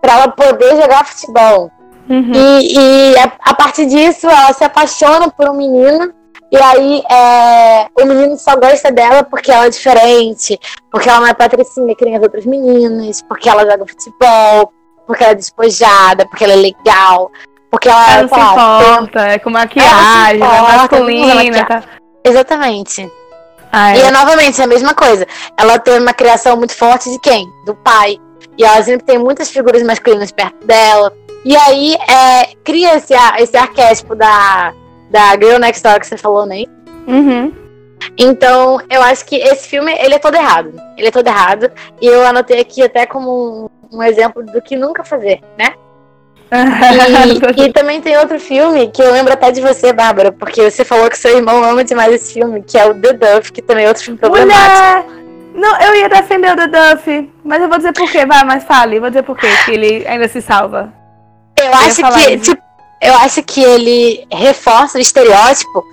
para 0.01 0.13
ela 0.13 0.27
poder 0.29 0.81
jogar 0.81 1.05
futebol. 1.05 1.69
Uhum. 2.09 2.31
E, 2.33 2.73
e 2.73 3.17
a, 3.17 3.31
a, 3.51 3.53
partir 3.53 3.85
disso, 3.85 4.27
ela 4.27 4.51
se 4.53 4.63
apaixona 4.63 5.29
por 5.29 5.47
um 5.49 5.53
menino 5.53 6.11
e 6.51 6.57
aí 6.57 7.03
é, 7.11 7.87
o 8.01 8.05
menino 8.05 8.37
só 8.37 8.55
gosta 8.55 8.91
dela 8.91 9.21
porque 9.23 9.51
ela 9.51 9.65
é 9.65 9.69
diferente, 9.69 10.57
porque 10.89 11.09
ela 11.09 11.19
não 11.19 11.27
é 11.27 11.33
patricinha 11.33 11.93
que 11.93 12.05
nem 12.05 12.15
as 12.15 12.23
outras 12.23 12.45
meninas, 12.45 13.21
porque 13.21 13.49
ela 13.49 13.69
joga 13.69 13.85
futebol, 13.85 14.71
porque 15.05 15.23
ela 15.23 15.33
é 15.33 15.35
despojada, 15.35 16.25
porque 16.25 16.45
ela 16.45 16.53
é 16.53 16.55
legal, 16.55 17.29
porque 17.69 17.89
ela, 17.89 18.11
ela 18.11 18.21
não 18.23 18.29
se 18.29 18.35
importa, 18.35 19.19
é 19.27 19.39
com 19.39 19.49
maquiagem, 19.49 20.41
é 20.41 20.77
masculina. 20.77 21.65
Tá? 21.65 21.83
Exatamente. 22.23 23.11
Ah, 23.71 23.91
é. 23.91 23.97
E 23.97 24.01
é 24.01 24.11
novamente 24.11 24.61
a 24.61 24.67
mesma 24.67 24.93
coisa. 24.93 25.27
Ela 25.57 25.77
tem 25.77 25.99
uma 25.99 26.13
criação 26.13 26.55
muito 26.55 26.75
forte 26.75 27.11
de 27.11 27.19
quem? 27.19 27.45
Do 27.65 27.75
pai. 27.75 28.17
E 28.57 28.63
ela 28.63 28.81
sempre 28.81 29.05
tem 29.05 29.17
muitas 29.17 29.49
figuras 29.49 29.83
masculinas 29.83 30.31
perto 30.31 30.65
dela. 30.65 31.13
E 31.43 31.55
aí 31.55 31.95
é, 31.95 32.55
cria 32.63 32.95
esse, 32.95 33.13
esse 33.39 33.57
arquétipo 33.57 34.15
da 34.15 34.73
da 35.09 35.31
Girl 35.33 35.59
Next 35.59 35.81
Door 35.83 35.99
que 35.99 36.07
você 36.07 36.17
falou, 36.17 36.45
né? 36.45 36.63
Uhum. 37.07 37.53
Então, 38.17 38.79
eu 38.89 39.01
acho 39.01 39.25
que 39.25 39.35
esse 39.35 39.67
filme, 39.67 39.93
ele 39.93 40.15
é 40.15 40.19
todo 40.19 40.35
errado. 40.35 40.73
Ele 40.97 41.07
é 41.07 41.11
todo 41.11 41.27
errado. 41.27 41.71
E 42.01 42.05
eu 42.05 42.25
anotei 42.25 42.59
aqui 42.59 42.83
até 42.83 43.05
como 43.05 43.69
um, 43.91 43.97
um 43.97 44.03
exemplo 44.03 44.43
do 44.45 44.61
que 44.61 44.75
nunca 44.75 45.03
fazer, 45.03 45.41
né? 45.57 45.73
E, 46.49 47.61
e, 47.67 47.73
também 47.73 48.01
tem 48.01 48.17
outro 48.17 48.39
filme 48.39 48.87
que 48.89 49.01
eu 49.01 49.11
lembro 49.11 49.33
até 49.33 49.51
de 49.51 49.61
você, 49.61 49.91
Bárbara, 49.91 50.31
porque 50.31 50.69
você 50.69 50.85
falou 50.85 51.09
que 51.09 51.17
seu 51.17 51.35
irmão 51.35 51.63
ama 51.63 51.83
demais 51.83 52.13
esse 52.13 52.33
filme, 52.33 52.63
que 52.63 52.77
é 52.77 52.85
o 52.85 52.93
The 52.93 53.13
Duff, 53.13 53.51
que 53.51 53.61
também 53.61 53.85
é 53.85 53.87
outro 53.89 54.03
filme 54.03 54.19
problemático. 54.19 55.09
Mulher! 55.09 55.27
Não, 55.53 55.79
eu 55.81 55.95
ia 55.95 56.07
defender 56.07 56.53
o 56.53 56.55
The 56.55 56.67
Duff, 56.67 57.31
mas 57.43 57.61
eu 57.61 57.67
vou 57.67 57.77
dizer 57.77 57.91
por 57.91 58.09
quê, 58.09 58.25
vai, 58.25 58.43
mas 58.43 58.63
fale, 58.63 58.99
vou 58.99 59.09
dizer 59.09 59.23
por 59.23 59.35
quê, 59.35 59.47
que 59.65 59.71
ele 59.71 60.07
ainda 60.07 60.27
se 60.27 60.41
salva. 60.41 60.93
Eu, 61.59 61.73
acho 61.73 62.03
que, 62.13 62.37
tipo, 62.37 62.61
eu 63.01 63.13
acho 63.15 63.43
que 63.43 63.63
ele 63.63 64.27
reforça 64.31 64.97
o 64.97 65.01
estereótipo, 65.01 65.83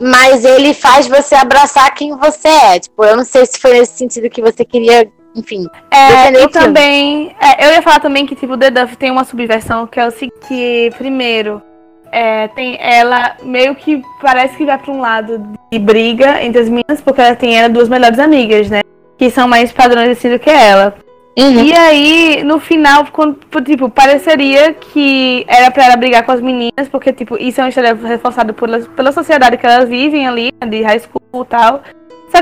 mas 0.00 0.44
ele 0.44 0.74
faz 0.74 1.06
você 1.06 1.36
abraçar 1.36 1.94
quem 1.94 2.16
você 2.16 2.48
é. 2.48 2.80
Tipo, 2.80 3.04
eu 3.04 3.16
não 3.16 3.24
sei 3.24 3.46
se 3.46 3.60
foi 3.60 3.74
nesse 3.74 3.96
sentido 3.96 4.28
que 4.28 4.42
você 4.42 4.64
queria 4.64 5.08
enfim. 5.34 5.66
É, 5.90 6.42
e 6.42 6.48
também. 6.48 7.34
É, 7.40 7.66
eu 7.66 7.72
ia 7.72 7.82
falar 7.82 8.00
também 8.00 8.26
que, 8.26 8.34
tipo, 8.34 8.56
The 8.56 8.70
Duff 8.70 8.96
tem 8.96 9.10
uma 9.10 9.24
subversão 9.24 9.86
que 9.86 9.98
é 9.98 10.06
o 10.06 10.10
seguinte, 10.10 10.38
que, 10.46 10.90
primeiro, 10.98 11.62
é, 12.10 12.48
tem 12.48 12.76
ela 12.78 13.36
meio 13.42 13.74
que 13.74 14.02
parece 14.20 14.56
que 14.56 14.66
vai 14.66 14.78
pra 14.78 14.92
um 14.92 15.00
lado 15.00 15.42
de 15.72 15.78
briga 15.78 16.42
entre 16.42 16.60
as 16.60 16.68
meninas, 16.68 17.00
porque 17.02 17.20
ela 17.20 17.34
tem 17.34 17.56
ela 17.56 17.68
duas 17.68 17.88
melhores 17.88 18.18
amigas, 18.18 18.68
né? 18.68 18.80
Que 19.16 19.30
são 19.30 19.48
mais 19.48 19.72
padrões 19.72 20.10
assim 20.10 20.30
do 20.30 20.38
que 20.38 20.50
ela. 20.50 20.94
Uhum. 21.38 21.64
E 21.64 21.72
aí, 21.72 22.42
no 22.44 22.60
final, 22.60 23.06
quando, 23.10 23.38
tipo, 23.64 23.88
pareceria 23.88 24.74
que 24.74 25.46
era 25.48 25.70
pra 25.70 25.86
ela 25.86 25.96
brigar 25.96 26.24
com 26.26 26.32
as 26.32 26.42
meninas, 26.42 26.88
porque, 26.90 27.10
tipo, 27.10 27.38
isso 27.38 27.58
é 27.58 27.64
uma 27.64 27.70
história 27.70 27.94
reforçada 27.94 28.52
por, 28.52 28.68
pela 28.88 29.12
sociedade 29.12 29.56
que 29.56 29.64
elas 29.64 29.88
vivem 29.88 30.28
ali, 30.28 30.52
de 30.68 30.82
high 30.82 30.98
school 30.98 31.42
e 31.42 31.46
tal. 31.46 31.82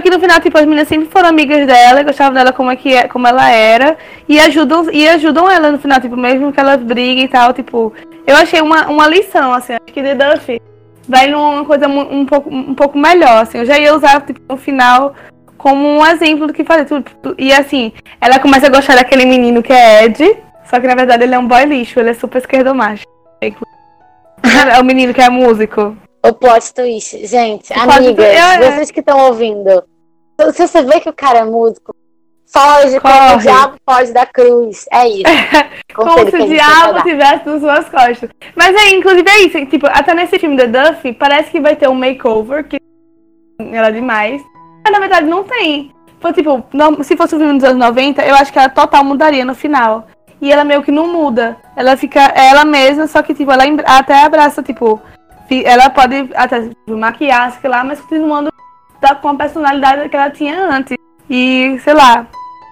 Só 0.01 0.03
que 0.03 0.09
no 0.09 0.19
final, 0.19 0.41
tipo, 0.41 0.57
as 0.57 0.65
meninas 0.65 0.89
sempre 0.89 1.11
foram 1.11 1.29
amigas 1.29 1.67
dela, 1.67 2.03
gostavam 2.03 2.33
dela 2.33 2.55
como, 2.55 2.71
é 2.71 2.77
que 2.77 2.95
é, 2.95 3.07
como 3.07 3.27
ela 3.27 3.51
era, 3.51 3.99
e 4.27 4.41
ajudam, 4.41 4.91
e 4.91 5.07
ajudam 5.07 5.51
ela 5.51 5.71
no 5.71 5.79
final, 5.79 6.01
tipo, 6.01 6.17
mesmo 6.17 6.51
que 6.51 6.59
elas 6.59 6.83
briguem 6.83 7.25
e 7.25 7.29
tal, 7.29 7.53
tipo. 7.53 7.93
Eu 8.27 8.35
achei 8.35 8.63
uma, 8.63 8.89
uma 8.89 9.07
lição, 9.07 9.53
assim, 9.53 9.75
acho 9.75 9.93
que 9.93 10.03
The 10.03 10.15
Duff 10.15 10.63
vai 11.07 11.27
numa 11.27 11.67
coisa 11.67 11.87
um, 11.87 12.25
pouco, 12.25 12.49
um 12.49 12.75
pouco 12.75 12.97
melhor, 12.97 13.43
assim. 13.43 13.59
Eu 13.59 13.67
já 13.67 13.79
ia 13.79 13.95
usar, 13.95 14.23
tipo, 14.23 14.41
no 14.49 14.57
final 14.57 15.15
como 15.59 15.87
um 15.87 16.07
exemplo 16.07 16.47
do 16.47 16.55
que 16.55 16.65
fazer. 16.65 16.87
Tudo, 16.87 17.35
E 17.37 17.53
assim, 17.53 17.93
ela 18.23 18.39
começa 18.39 18.69
a 18.69 18.71
gostar 18.71 18.95
daquele 18.95 19.27
menino 19.27 19.63
que 19.63 19.75
é 19.75 20.07
Ed, 20.07 20.35
só 20.65 20.81
que 20.81 20.87
na 20.87 20.95
verdade 20.95 21.25
ele 21.25 21.35
é 21.35 21.39
um 21.39 21.47
boy 21.47 21.67
lixo, 21.67 22.01
ele 22.01 22.09
é 22.09 22.15
super 22.15 22.39
esquerdo 22.39 22.75
macho. 22.75 23.05
É 23.43 24.81
o 24.81 24.85
menino 24.85 25.13
que 25.13 25.21
é 25.21 25.29
músico. 25.29 25.95
O 26.23 26.35
plot 26.35 26.75
twist. 26.75 27.27
Gente, 27.27 27.73
o 27.73 27.91
amigas, 27.91 28.25
é, 28.25 28.37
é. 28.37 28.71
vocês 28.73 28.91
que 28.91 29.01
estão 29.01 29.19
ouvindo, 29.27 29.83
se 30.53 30.67
você 30.67 30.83
vê 30.83 31.01
que 31.01 31.09
o 31.09 31.13
cara 31.13 31.41
é 31.41 31.45
músico, 31.45 31.95
foge 32.47 32.99
como 33.01 33.35
o 33.35 33.39
diabo 33.39 33.77
foge 33.89 34.13
da 34.13 34.27
cruz. 34.27 34.87
É 34.93 35.09
isso. 35.09 35.23
como 35.95 36.31
se 36.31 36.37
o 36.37 36.49
diabo 36.49 37.03
tivesse 37.03 37.47
nas 37.47 37.61
suas 37.61 37.89
costas. 37.89 38.31
Mas 38.55 38.75
é, 38.75 38.91
inclusive 38.91 39.29
é 39.29 39.39
isso. 39.41 39.67
Tipo, 39.67 39.87
até 39.87 40.15
nesse 40.15 40.39
filme 40.39 40.57
da 40.57 40.67
Duffy, 40.67 41.13
parece 41.13 41.51
que 41.51 41.61
vai 41.61 41.77
ter 41.77 41.89
um 41.89 41.95
makeover, 41.95 42.65
que 42.65 42.79
ela 43.59 43.89
é 43.89 43.93
demais. 43.93 44.43
Mas 44.85 44.93
na 44.93 44.99
verdade 44.99 45.27
não 45.27 45.45
tem. 45.45 45.93
Foi, 46.21 46.33
tipo, 46.33 46.63
não, 46.73 47.03
se 47.03 47.17
fosse 47.17 47.35
um 47.35 47.39
filme 47.39 47.55
dos 47.55 47.65
anos 47.65 47.79
90, 47.79 48.23
eu 48.25 48.35
acho 48.35 48.53
que 48.53 48.59
ela 48.59 48.69
total 48.69 49.05
mudaria 49.05 49.45
no 49.45 49.55
final. 49.55 50.07
E 50.41 50.51
ela 50.51 50.65
meio 50.65 50.83
que 50.83 50.91
não 50.91 51.07
muda. 51.07 51.57
Ela 51.77 51.97
fica 51.97 52.21
ela 52.21 52.65
mesma, 52.65 53.07
só 53.07 53.23
que, 53.23 53.35
tipo, 53.35 53.51
ela 53.51 53.65
até 53.87 54.25
abraça, 54.25 54.63
tipo, 54.63 55.01
ela 55.65 55.91
pode 55.91 56.31
até 56.35 56.69
tipo, 56.69 56.97
maquiar, 56.97 57.53
sei 57.61 57.69
lá, 57.69 57.83
mas 57.85 58.01
continuando 58.01 58.51
com 59.21 59.29
a 59.29 59.35
personalidade 59.35 60.09
que 60.09 60.17
ela 60.17 60.31
tinha 60.31 60.65
antes. 60.71 60.97
E, 61.29 61.79
sei 61.83 61.95
lá. 61.95 62.27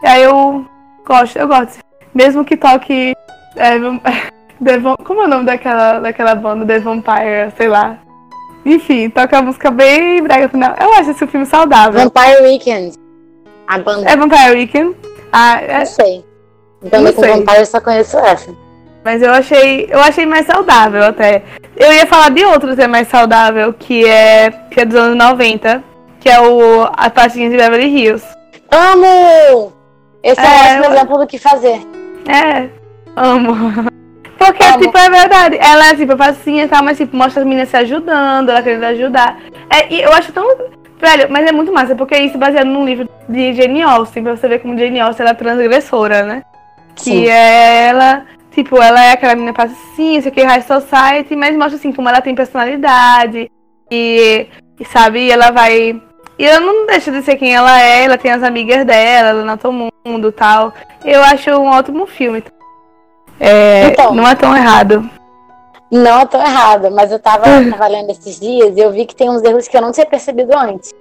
Aí 0.04 0.22
eu 0.22 0.64
gosto, 1.06 1.36
eu 1.36 1.48
gosto. 1.48 1.78
Mesmo 2.14 2.44
que 2.44 2.56
toque. 2.56 3.14
É, 3.56 3.78
como 5.04 5.22
é 5.22 5.24
o 5.24 5.28
nome 5.28 5.44
daquela, 5.44 6.00
daquela 6.00 6.34
banda 6.34 6.66
The 6.66 6.78
Vampire, 6.80 7.52
sei 7.56 7.68
lá. 7.68 7.98
Enfim, 8.64 9.08
toca 9.08 9.38
a 9.38 9.42
música 9.42 9.70
bem 9.70 10.22
brega 10.22 10.48
final. 10.48 10.74
Eu 10.80 10.92
acho 10.94 11.10
esse 11.12 11.26
filme 11.26 11.46
saudável. 11.46 12.00
Vampire 12.00 12.42
Weekend. 12.42 12.96
A 13.66 13.78
banda. 13.78 14.10
É 14.10 14.16
Vampire 14.16 14.50
Weekend? 14.50 14.96
Ah, 15.32 15.60
é... 15.60 15.78
Não 15.78 15.86
sei. 15.86 16.24
Banda 16.82 17.12
com 17.12 17.22
Vampire 17.22 17.58
eu 17.58 17.66
só 17.66 17.80
conheço 17.80 18.18
essa. 18.18 18.54
Mas 19.04 19.22
eu 19.22 19.32
achei, 19.32 19.88
eu 19.90 20.00
achei 20.00 20.26
mais 20.26 20.46
saudável 20.46 21.02
até. 21.04 21.42
Eu 21.76 21.92
ia 21.92 22.06
falar 22.06 22.30
de 22.30 22.44
outro 22.44 22.74
que 22.74 22.82
é 22.82 22.86
mais 22.86 23.08
saudável, 23.08 23.72
que 23.72 24.04
é, 24.04 24.50
que 24.70 24.80
é 24.80 24.84
dos 24.84 24.96
anos 24.96 25.16
90, 25.16 25.82
que 26.28 26.32
é 26.32 26.40
o 26.42 26.82
A 26.92 27.08
Pastinha 27.08 27.48
de 27.48 27.56
Beverly 27.56 27.88
Hills. 27.88 28.26
Amo! 28.70 29.72
Esse 30.22 30.38
é, 30.38 30.44
é 30.44 30.48
um 30.48 30.58
ótimo 30.58 30.84
eu... 30.84 30.92
exemplo 30.92 31.18
do 31.18 31.26
que 31.26 31.38
fazer. 31.38 31.80
É, 32.28 32.68
amo. 33.16 33.54
Porque, 34.36 34.62
amo. 34.62 34.78
tipo, 34.78 34.98
é 34.98 35.08
verdade. 35.08 35.56
Ela 35.58 35.88
é, 35.88 35.96
tipo, 35.96 36.14
passinha 36.18 36.64
e 36.64 36.68
tal, 36.68 36.84
mas, 36.84 36.98
tipo, 36.98 37.16
mostra 37.16 37.40
as 37.40 37.48
meninas 37.48 37.70
se 37.70 37.78
ajudando, 37.78 38.50
ela 38.50 38.62
querendo 38.62 38.84
ajudar. 38.84 39.38
É, 39.70 39.90
e 39.90 40.02
eu 40.02 40.12
acho 40.12 40.30
tão... 40.32 40.46
Velho, 41.00 41.28
mas 41.30 41.46
é 41.46 41.52
muito 41.52 41.72
massa, 41.72 41.94
porque 41.94 42.14
é 42.14 42.24
isso 42.24 42.36
baseado 42.36 42.66
num 42.66 42.84
livro 42.84 43.08
de 43.26 43.54
Jane 43.54 43.80
Austen, 43.80 44.22
pra 44.22 44.36
você 44.36 44.48
ver 44.48 44.58
como 44.58 44.76
Jane 44.76 45.00
Austen 45.00 45.24
ela 45.24 45.30
é 45.30 45.34
transgressora, 45.34 46.24
né? 46.24 46.42
Sim. 46.96 47.22
Que 47.22 47.30
é 47.30 47.86
ela 47.86 48.26
Tipo, 48.50 48.82
ela 48.82 49.02
é 49.02 49.12
aquela 49.12 49.36
menina 49.36 49.52
paciência, 49.52 50.18
isso 50.18 50.28
aqui, 50.28 50.42
high 50.42 50.62
society, 50.62 51.36
mas 51.36 51.56
mostra 51.56 51.76
assim 51.76 51.92
como 51.92 52.08
ela 52.08 52.20
tem 52.20 52.34
personalidade 52.34 53.48
e, 53.88 54.46
e 54.80 54.84
sabe, 54.84 55.30
ela 55.30 55.52
vai. 55.52 56.02
E 56.38 56.46
ela 56.46 56.60
não 56.60 56.86
deixa 56.86 57.10
de 57.10 57.22
ser 57.22 57.36
quem 57.36 57.54
ela 57.54 57.82
é, 57.82 58.04
ela 58.04 58.16
tem 58.16 58.30
as 58.30 58.42
amigas 58.42 58.86
dela, 58.86 59.30
ela 59.30 59.44
nota 59.44 59.68
o 59.68 59.90
mundo 60.06 60.30
tal. 60.30 60.72
Eu 61.04 61.20
acho 61.22 61.50
um 61.50 61.66
ótimo 61.66 62.06
filme. 62.06 62.44
É, 63.40 63.88
então, 63.88 64.14
não 64.14 64.26
é 64.26 64.34
tão 64.34 64.56
errado. 64.56 65.08
Não 65.90 66.20
é 66.20 66.26
tão 66.26 66.40
errado, 66.40 66.90
mas 66.90 67.10
eu 67.10 67.18
tava, 67.18 67.44
tava 67.70 67.86
lendo 67.88 68.10
esses 68.10 68.38
dias 68.38 68.76
e 68.76 68.80
eu 68.80 68.92
vi 68.92 69.06
que 69.06 69.16
tem 69.16 69.28
uns 69.28 69.42
erros 69.42 69.66
que 69.66 69.76
eu 69.76 69.80
não 69.80 69.90
tinha 69.90 70.06
percebido 70.06 70.56
antes. 70.56 70.92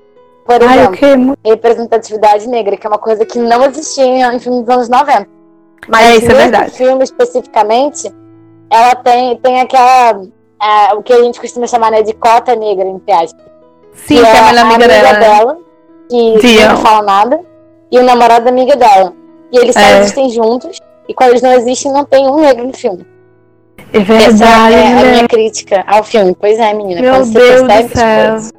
Por 0.45 0.61
exemplo, 0.61 1.35
Ai, 1.43 1.51
representatividade 1.51 2.47
negra, 2.47 2.77
que 2.77 2.87
é 2.87 2.89
uma 2.89 2.97
coisa 2.97 3.25
que 3.25 3.37
não 3.37 3.65
existia 3.65 4.33
em 4.33 4.39
filmes 4.39 4.61
dos 4.61 4.69
anos 4.69 4.89
90. 4.89 5.27
Mas 5.89 6.05
é, 6.05 6.15
isso 6.15 6.31
é 6.31 6.33
verdade. 6.33 6.71
filme 6.71 7.03
especificamente, 7.03 8.11
ela 8.69 8.95
tem, 8.95 9.35
tem 9.37 9.59
aquela. 9.59 10.21
É, 10.59 10.93
o 10.95 11.03
que 11.03 11.13
a 11.13 11.21
gente 11.21 11.39
costuma 11.39 11.67
chamar 11.67 11.91
né, 11.91 12.01
de 12.01 12.13
cota 12.13 12.55
negra, 12.55 12.87
entre 12.87 13.11
aspas. 13.11 13.56
Sim, 14.05 14.15
que, 14.15 14.25
é 14.25 14.37
a 14.37 14.45
melhor 14.45 14.65
amiga, 14.65 14.85
amiga 14.85 14.87
dela. 14.87 15.19
dela 15.19 15.57
que 16.09 16.39
Tia. 16.39 16.69
não 16.69 16.77
fala 16.77 17.03
nada. 17.03 17.39
E 17.91 17.99
o 17.99 18.03
namorado 18.03 18.45
da 18.45 18.51
amiga 18.51 18.75
dela. 18.75 19.13
E 19.51 19.57
eles 19.57 19.73
só 19.73 19.81
é. 19.81 19.99
existem 19.99 20.29
juntos. 20.29 20.79
E 21.07 21.13
quando 21.13 21.31
eles 21.31 21.41
não 21.41 21.53
existem, 21.53 21.91
não 21.91 22.05
tem 22.05 22.27
um 22.27 22.41
negro 22.41 22.67
no 22.67 22.73
filme. 22.73 23.05
É 23.93 23.99
verdade. 23.99 24.33
Essa 24.33 24.45
é 24.45 25.01
a 25.01 25.11
minha 25.11 25.27
crítica 25.27 25.83
ao 25.87 26.03
filme. 26.03 26.35
Pois 26.39 26.59
é, 26.59 26.73
menina. 26.73 27.01
Meu 27.01 27.13
quando 27.13 27.31
Deus 27.31 27.61
você 27.61 27.65
percebe 27.65 27.87
do 27.87 27.97
céu. 27.97 28.31
Coisas, 28.31 28.53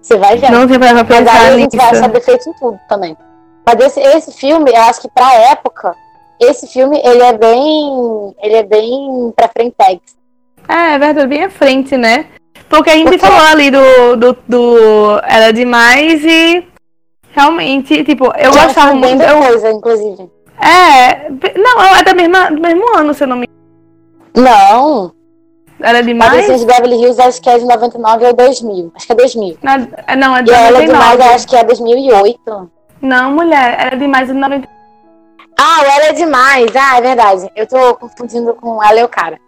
você 0.00 0.16
vai 0.16 0.38
ver. 0.38 0.50
Não 0.50 0.68
tem 0.68 0.78
pra 0.78 1.04
pensar 1.04 1.24
Mas 1.24 1.28
aí 1.28 1.54
a 1.54 1.58
gente 1.58 1.76
vai 1.76 1.86
achar 1.90 2.08
defeito 2.08 2.48
em 2.48 2.52
tudo 2.54 2.80
também. 2.88 3.16
Mas 3.66 3.80
esse, 3.80 4.00
esse 4.00 4.32
filme, 4.32 4.70
eu 4.70 4.82
acho 4.82 5.00
que 5.02 5.08
pra 5.08 5.34
época, 5.34 5.94
esse 6.40 6.66
filme, 6.68 7.00
ele 7.04 7.22
é 7.22 7.32
bem. 7.36 8.34
Ele 8.40 8.54
é 8.54 8.62
bem 8.62 9.32
pra 9.34 9.48
frente. 9.48 9.74
É, 10.68 10.94
é 10.94 10.98
verdade, 10.98 11.26
bem 11.26 11.44
à 11.44 11.50
frente, 11.50 11.96
né? 11.96 12.26
Porque 12.68 12.90
a 12.90 12.94
gente 12.94 13.04
Porque... 13.04 13.18
falou 13.18 13.46
ali 13.46 13.70
do, 13.70 14.16
do, 14.16 14.38
do 14.46 15.20
Era 15.24 15.52
Demais 15.52 16.22
e 16.24 16.66
realmente, 17.30 18.04
tipo, 18.04 18.26
eu 18.36 18.52
Já 18.52 18.66
gostava 18.66 18.94
muito. 18.94 19.22
Eu... 19.22 19.38
coisa, 19.38 19.70
inclusive. 19.70 20.30
É. 20.60 21.30
Não, 21.56 21.80
é 21.96 22.02
da 22.02 22.14
mesma, 22.14 22.50
do 22.50 22.60
mesmo 22.60 22.96
ano, 22.96 23.14
se 23.14 23.24
eu 23.24 23.28
não 23.28 23.36
me 23.36 23.48
Não. 24.34 25.12
Era 25.80 26.02
demais? 26.02 26.30
Patricinha 26.32 26.58
de 26.58 26.66
Beverly 26.66 26.96
Hills 26.96 27.20
acho 27.20 27.40
que 27.40 27.48
é 27.48 27.58
de 27.58 27.64
99 27.64 28.26
ou 28.26 28.32
2000. 28.34 28.92
Acho 28.96 29.06
que 29.06 29.12
é 29.12 29.16
2000. 29.16 29.58
Não, 29.62 29.72
é, 30.06 30.16
não 30.16 30.36
é 30.36 30.42
de 30.42 30.50
e 30.50 30.54
99. 30.54 30.66
ela 30.66 30.78
é 30.78 30.86
demais, 30.86 31.20
acho 31.34 31.46
que 31.46 31.56
é 31.56 31.64
2008. 31.64 32.70
Não, 33.00 33.30
mulher, 33.30 33.76
era 33.78 33.96
demais 33.96 34.26
de 34.26 34.34
99. 34.34 34.68
Ah, 35.56 35.82
ela 35.84 36.06
é 36.06 36.12
demais. 36.12 36.70
Ah, 36.74 36.98
é 36.98 37.00
verdade. 37.00 37.50
Eu 37.54 37.66
tô 37.66 37.94
confundindo 37.94 38.54
com 38.54 38.82
ela 38.82 38.98
e 38.98 39.04
o 39.04 39.08
cara. 39.08 39.38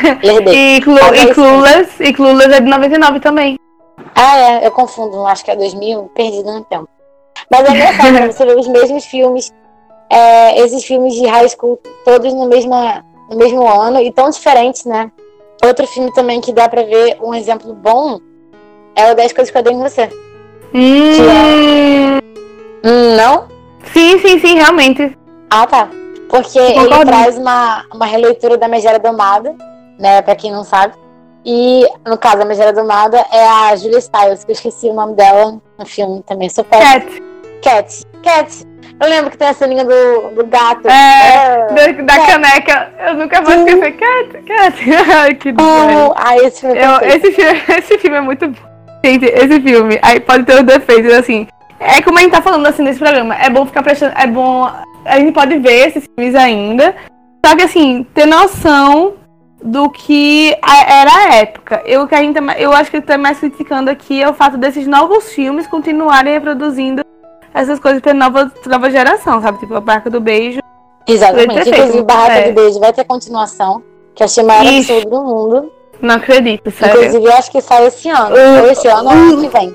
e, 0.52 0.80
Clu 0.80 0.96
e, 0.96 1.34
Clueless, 1.34 2.02
e 2.02 2.12
Clueless 2.12 2.52
é 2.54 2.60
de 2.60 2.68
99 2.68 3.20
também. 3.20 3.58
Ah, 4.14 4.38
é. 4.38 4.66
Eu 4.66 4.70
confundo. 4.70 5.26
Acho 5.26 5.44
que 5.44 5.50
é 5.50 5.56
2000. 5.56 6.10
Perdido 6.14 6.52
no 6.52 6.64
tempo. 6.64 6.88
Mas 7.50 7.68
é 7.68 7.72
engraçado 7.72 8.12
né? 8.12 8.26
você 8.32 8.44
ver 8.44 8.56
os 8.56 8.68
mesmos 8.68 9.04
filmes. 9.04 9.52
É, 10.10 10.60
esses 10.60 10.84
filmes 10.84 11.14
de 11.14 11.26
high 11.26 11.48
school, 11.48 11.78
todos 12.04 12.34
no 12.34 12.46
mesmo, 12.46 12.74
no 13.30 13.36
mesmo 13.36 13.66
ano 13.68 14.00
e 14.00 14.10
tão 14.10 14.28
diferentes, 14.28 14.84
né? 14.84 15.10
Outro 15.64 15.86
filme 15.86 16.12
também 16.12 16.40
que 16.40 16.52
dá 16.52 16.68
pra 16.68 16.82
ver 16.82 17.16
um 17.20 17.32
exemplo 17.32 17.72
bom 17.74 18.18
é 18.96 19.12
o 19.12 19.14
10 19.14 19.32
Coisas 19.32 19.52
que 19.52 19.58
eu 19.58 19.62
dei 19.62 19.72
em 19.72 19.78
você. 19.78 20.08
Hum. 20.74 21.12
É... 21.30 22.88
Hum, 22.88 23.16
não? 23.16 23.46
Sim, 23.92 24.18
sim, 24.18 24.40
sim, 24.40 24.54
realmente. 24.54 25.16
Ah, 25.48 25.66
tá. 25.66 25.88
Porque 26.28 26.58
ele 26.58 27.04
traz 27.04 27.36
uma, 27.36 27.84
uma 27.92 28.06
releitura 28.06 28.56
da 28.56 28.68
Megera 28.68 28.98
Domada, 28.98 29.54
né? 30.00 30.22
Pra 30.22 30.34
quem 30.34 30.50
não 30.50 30.64
sabe. 30.64 30.94
E, 31.44 31.86
no 32.06 32.18
caso, 32.18 32.42
a 32.42 32.44
Megera 32.44 32.72
Domada 32.72 33.24
é 33.32 33.46
a 33.46 33.76
Julia 33.76 34.00
Stiles, 34.00 34.44
que 34.44 34.50
eu 34.50 34.54
esqueci 34.54 34.88
o 34.88 34.94
nome 34.94 35.14
dela 35.14 35.60
no 35.78 35.86
filme 35.86 36.22
também. 36.26 36.48
Sou 36.48 36.64
Cat. 36.64 37.22
Cat. 37.62 38.06
Cat. 38.22 38.66
Eu 39.00 39.08
lembro 39.08 39.30
que 39.30 39.38
tem 39.38 39.48
a 39.48 39.54
ceninha 39.54 39.84
do, 39.84 40.34
do 40.34 40.46
gato. 40.46 40.86
É, 40.86 41.66
é 41.70 41.92
da, 41.92 42.02
da 42.02 42.26
caneca. 42.26 42.92
Eu 43.06 43.14
nunca 43.14 43.40
vou 43.40 43.54
esquecer. 43.54 43.92
Cat, 43.92 44.42
Cat. 44.42 44.76
Ai, 45.16 45.34
que 45.34 45.50
oh, 45.50 46.12
ah, 46.16 46.36
esse 46.36 46.60
filme, 46.60 46.78
é 46.78 46.86
eu, 46.86 47.00
esse 47.08 47.32
filme 47.32 47.62
Esse 47.78 47.98
filme 47.98 48.16
é 48.16 48.20
muito 48.20 48.48
bom. 48.48 48.70
Gente, 49.02 49.24
esse 49.24 49.60
filme, 49.62 49.98
aí 50.02 50.20
pode 50.20 50.44
ter 50.44 50.56
os 50.56 50.62
defeitos, 50.62 51.14
assim. 51.14 51.48
É 51.78 52.02
como 52.02 52.18
a 52.18 52.20
gente 52.20 52.32
tá 52.32 52.42
falando 52.42 52.66
assim 52.66 52.82
nesse 52.82 52.98
programa. 52.98 53.34
É 53.36 53.48
bom 53.48 53.64
ficar 53.64 53.82
prestando. 53.82 54.12
É 54.14 54.26
bom. 54.26 54.70
A 55.06 55.18
gente 55.18 55.32
pode 55.32 55.56
ver 55.58 55.88
esses 55.88 56.04
filmes 56.04 56.34
ainda. 56.34 56.94
Só 57.44 57.56
que 57.56 57.62
assim, 57.62 58.06
ter 58.12 58.26
noção 58.26 59.14
do 59.62 59.90
que 59.90 60.56
era 60.62 61.10
a 61.10 61.34
época. 61.36 61.82
Eu, 61.84 62.06
que 62.06 62.14
a 62.14 62.32
tá 62.32 62.58
eu 62.58 62.72
acho 62.72 62.90
que 62.90 62.96
está 62.96 63.18
mais 63.18 63.38
criticando 63.38 63.90
aqui 63.90 64.22
é 64.22 64.28
o 64.28 64.34
fato 64.34 64.56
desses 64.56 64.86
novos 64.86 65.30
filmes 65.32 65.66
continuarem 65.66 66.32
reproduzindo 66.32 67.02
essas 67.52 67.78
coisas 67.78 68.00
para 68.00 68.14
nova, 68.14 68.50
nova 68.66 68.90
geração, 68.90 69.40
sabe? 69.42 69.58
Tipo 69.58 69.74
a 69.74 69.80
Barca 69.80 70.08
do 70.08 70.20
Beijo. 70.20 70.60
Exatamente. 71.06 71.68
Inclusive, 71.68 72.02
Barraca 72.02 72.34
é. 72.34 72.48
do 72.48 72.54
Beijo 72.54 72.78
vai 72.78 72.92
ter 72.92 73.04
continuação, 73.04 73.82
que 74.14 74.22
achei 74.22 74.44
maior 74.44 74.66
absurdo 74.66 75.10
do 75.10 75.22
mundo. 75.22 75.72
Não 76.00 76.14
acredito, 76.14 76.70
sério. 76.70 76.96
Inclusive, 76.98 77.24
eu 77.24 77.32
acho 77.34 77.50
que 77.50 77.60
sai 77.60 77.86
esse 77.86 78.08
ano. 78.08 78.34
Uh, 78.34 78.62
ou 78.62 78.70
esse 78.70 78.88
ano 78.88 79.08
uh, 79.08 79.12
ou 79.12 79.12
ano 79.12 79.42
que 79.42 79.48
vem. 79.48 79.74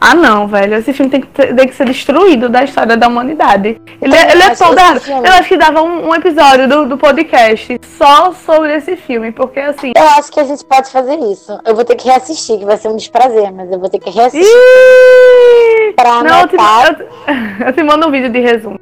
Ah, 0.00 0.14
não, 0.14 0.46
velho. 0.46 0.76
Esse 0.76 0.92
filme 0.92 1.10
tem 1.10 1.20
que, 1.20 1.28
tem 1.28 1.68
que 1.68 1.74
ser 1.74 1.86
destruído 1.86 2.48
da 2.48 2.62
história 2.62 2.96
da 2.96 3.08
humanidade. 3.08 3.80
Ele, 4.00 4.14
é, 4.14 4.32
ele 4.32 4.42
é 4.42 4.54
soldado. 4.54 5.00
Eu 5.08 5.32
acho 5.32 5.48
que 5.48 5.56
dava 5.56 5.82
um, 5.82 6.08
um, 6.08 6.14
episódio 6.14 6.68
do, 6.68 6.86
do 6.86 6.98
podcast 6.98 7.80
só 7.96 8.32
sobre 8.32 8.74
esse 8.76 8.96
filme, 8.96 9.32
porque 9.32 9.60
assim. 9.60 9.92
Eu 9.96 10.08
acho 10.18 10.30
que 10.30 10.40
a 10.40 10.44
gente 10.44 10.64
pode 10.64 10.90
fazer 10.90 11.16
isso. 11.18 11.58
Eu 11.64 11.74
vou 11.74 11.84
ter 11.84 11.96
que 11.96 12.06
reassistir, 12.06 12.58
que 12.58 12.64
vai 12.64 12.76
ser 12.76 12.88
um 12.88 12.96
desprazer, 12.96 13.52
mas 13.52 13.70
eu 13.70 13.78
vou 13.78 13.88
ter 13.88 13.98
que 13.98 14.10
reassistir. 14.10 14.46
Ih! 14.46 15.92
Pra 15.94 16.22
não, 16.22 16.40
eu 16.40 16.48
te, 16.48 16.56
eu, 16.56 17.66
eu 17.68 17.72
te 17.72 17.82
mando 17.82 18.06
um 18.06 18.10
vídeo 18.10 18.30
de 18.30 18.40
resumo. 18.40 18.78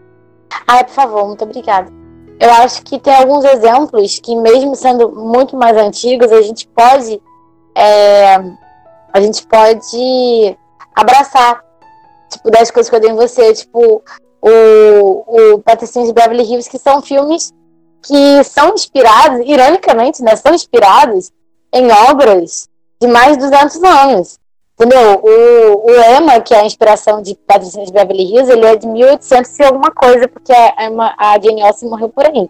Ai, 0.67 0.85
por 0.85 0.95
favor, 0.95 1.27
muito 1.29 1.45
obrigada. 1.45 1.91
Eu 2.41 2.51
acho 2.55 2.83
que 2.83 2.99
tem 2.99 3.15
alguns 3.15 3.45
exemplos 3.45 4.19
que, 4.19 4.35
mesmo 4.35 4.75
sendo 4.75 5.13
muito 5.13 5.57
mais 5.57 5.77
antigos, 5.77 6.33
a 6.33 6.43
gente 6.43 6.67
pode. 6.69 7.21
É, 7.77 8.35
a 9.13 9.21
gente 9.21 9.47
pode 9.47 10.57
abraçar. 10.95 11.63
Tipo, 12.31 12.51
das 12.51 12.71
coisas 12.71 12.89
que 12.89 12.97
eu 12.97 13.01
dei 13.01 13.11
em 13.11 13.17
você, 13.17 13.53
tipo, 13.53 14.03
o, 14.41 15.53
o 15.55 15.59
Patricinho 15.61 16.07
de 16.07 16.13
Beverly 16.13 16.43
Hills, 16.43 16.69
que 16.69 16.79
são 16.79 17.03
filmes 17.03 17.53
que 18.03 18.43
são 18.45 18.75
inspirados, 18.75 19.47
ironicamente, 19.47 20.23
né, 20.23 20.35
são 20.35 20.53
inspirados 20.53 21.31
em 21.73 21.91
obras 22.11 22.69
de 23.01 23.07
mais 23.07 23.37
de 23.37 23.45
200 23.45 23.83
anos. 23.85 24.39
Entendeu? 24.75 25.21
O, 25.23 25.91
o 25.91 26.17
Emma, 26.17 26.41
que 26.41 26.53
é 26.53 26.61
a 26.61 26.65
inspiração 26.65 27.23
de 27.23 27.37
Patricinha 27.47 27.87
de 27.87 27.93
Beverly 27.93 28.25
Hills, 28.25 28.51
ele 28.51 28.67
é 28.67 28.75
de 28.75 28.87
1800 28.87 29.59
e 29.59 29.63
alguma 29.63 29.91
coisa, 29.93 30.27
porque 30.27 30.53
a, 30.53 30.87
Emma, 30.87 31.15
a 31.17 31.39
Jane 31.39 31.63
Austen 31.63 31.89
morreu 31.89 32.09
por 32.09 32.27
aí. 32.27 32.49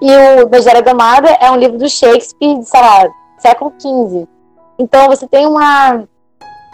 E 0.00 0.42
o 0.42 0.48
Megera 0.48 0.80
Gamada 0.80 1.30
é 1.40 1.50
um 1.50 1.56
livro 1.56 1.78
do 1.78 1.88
Shakespeare, 1.88 2.58
de, 2.58 2.64
sei 2.66 2.80
lá, 2.80 3.08
século 3.38 3.72
XV. 3.80 4.28
Então 4.78 5.08
você 5.08 5.26
tem 5.26 5.46
uma 5.46 6.06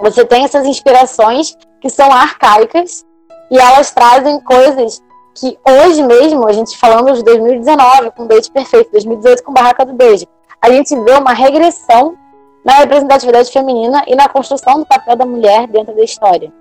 você 0.03 0.25
tem 0.25 0.43
essas 0.43 0.67
inspirações 0.67 1.57
que 1.81 1.89
são 1.89 2.11
arcaicas 2.11 3.07
e 3.49 3.57
elas 3.57 3.93
trazem 3.93 4.41
coisas 4.41 5.01
que 5.33 5.57
hoje 5.65 6.03
mesmo, 6.03 6.47
a 6.47 6.53
gente 6.53 6.77
falando 6.77 7.15
de 7.15 7.23
2019 7.23 8.11
com 8.11 8.27
Date 8.27 8.51
Perfeito, 8.51 8.91
2018 8.91 9.45
com 9.45 9.53
Barraca 9.53 9.87
do 9.87 9.95
Beijo, 9.95 10.27
a 10.61 10.69
gente 10.71 10.99
vê 11.03 11.13
uma 11.13 11.33
regressão 11.33 12.17
na 12.65 12.75
representatividade 12.75 13.53
feminina 13.53 14.03
e 14.09 14.17
na 14.17 14.29
construção 14.29 14.81
do 14.81 14.87
papel 14.87 15.15
da 15.15 15.25
mulher 15.25 15.69
dentro 15.69 15.95
da 15.95 16.03
história. 16.03 16.53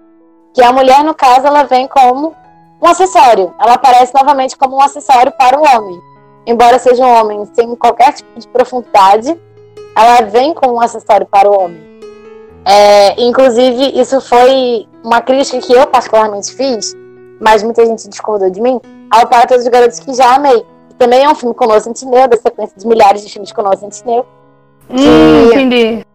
Que 0.53 0.63
a 0.63 0.71
mulher, 0.71 1.03
no 1.03 1.15
caso, 1.15 1.47
ela 1.47 1.63
vem 1.63 1.87
como 1.87 2.35
um 2.79 2.87
acessório. 2.87 3.53
Ela 3.59 3.73
aparece 3.73 4.13
novamente 4.13 4.55
como 4.55 4.75
um 4.75 4.81
acessório 4.81 5.31
para 5.31 5.59
o 5.59 5.63
homem. 5.63 5.99
Embora 6.45 6.77
seja 6.77 7.03
um 7.03 7.19
homem 7.19 7.45
sem 7.53 7.75
qualquer 7.75 8.13
tipo 8.13 8.39
de 8.39 8.47
profundidade, 8.47 9.39
ela 9.95 10.21
vem 10.21 10.53
como 10.53 10.75
um 10.75 10.81
acessório 10.81 11.25
para 11.25 11.49
o 11.49 11.59
homem. 11.59 11.91
É, 12.65 13.21
inclusive, 13.21 13.99
isso 13.99 14.21
foi 14.21 14.87
uma 15.03 15.21
crítica 15.21 15.59
que 15.59 15.73
eu 15.73 15.87
particularmente 15.87 16.53
fiz, 16.53 16.95
mas 17.39 17.63
muita 17.63 17.85
gente 17.85 18.07
discordou 18.07 18.49
de 18.49 18.61
mim, 18.61 18.79
ao 19.09 19.27
Para 19.27 19.47
Todos 19.47 19.63
os 19.63 19.69
Garotos 19.69 19.99
que 19.99 20.13
Já 20.13 20.35
Amei. 20.35 20.63
Também 20.97 21.23
é 21.23 21.29
um 21.29 21.33
filme 21.33 21.55
com 21.55 21.65
Noah 21.65 21.79
Centineo, 21.79 22.27
da 22.27 22.37
sequência 22.37 22.77
de 22.77 22.87
milhares 22.87 23.23
de 23.23 23.31
filmes 23.31 23.51
com 23.51 23.63
Noah 23.63 23.77
Centineo. 23.77 24.25
Hum, 24.89 25.47
entendi. 25.47 26.05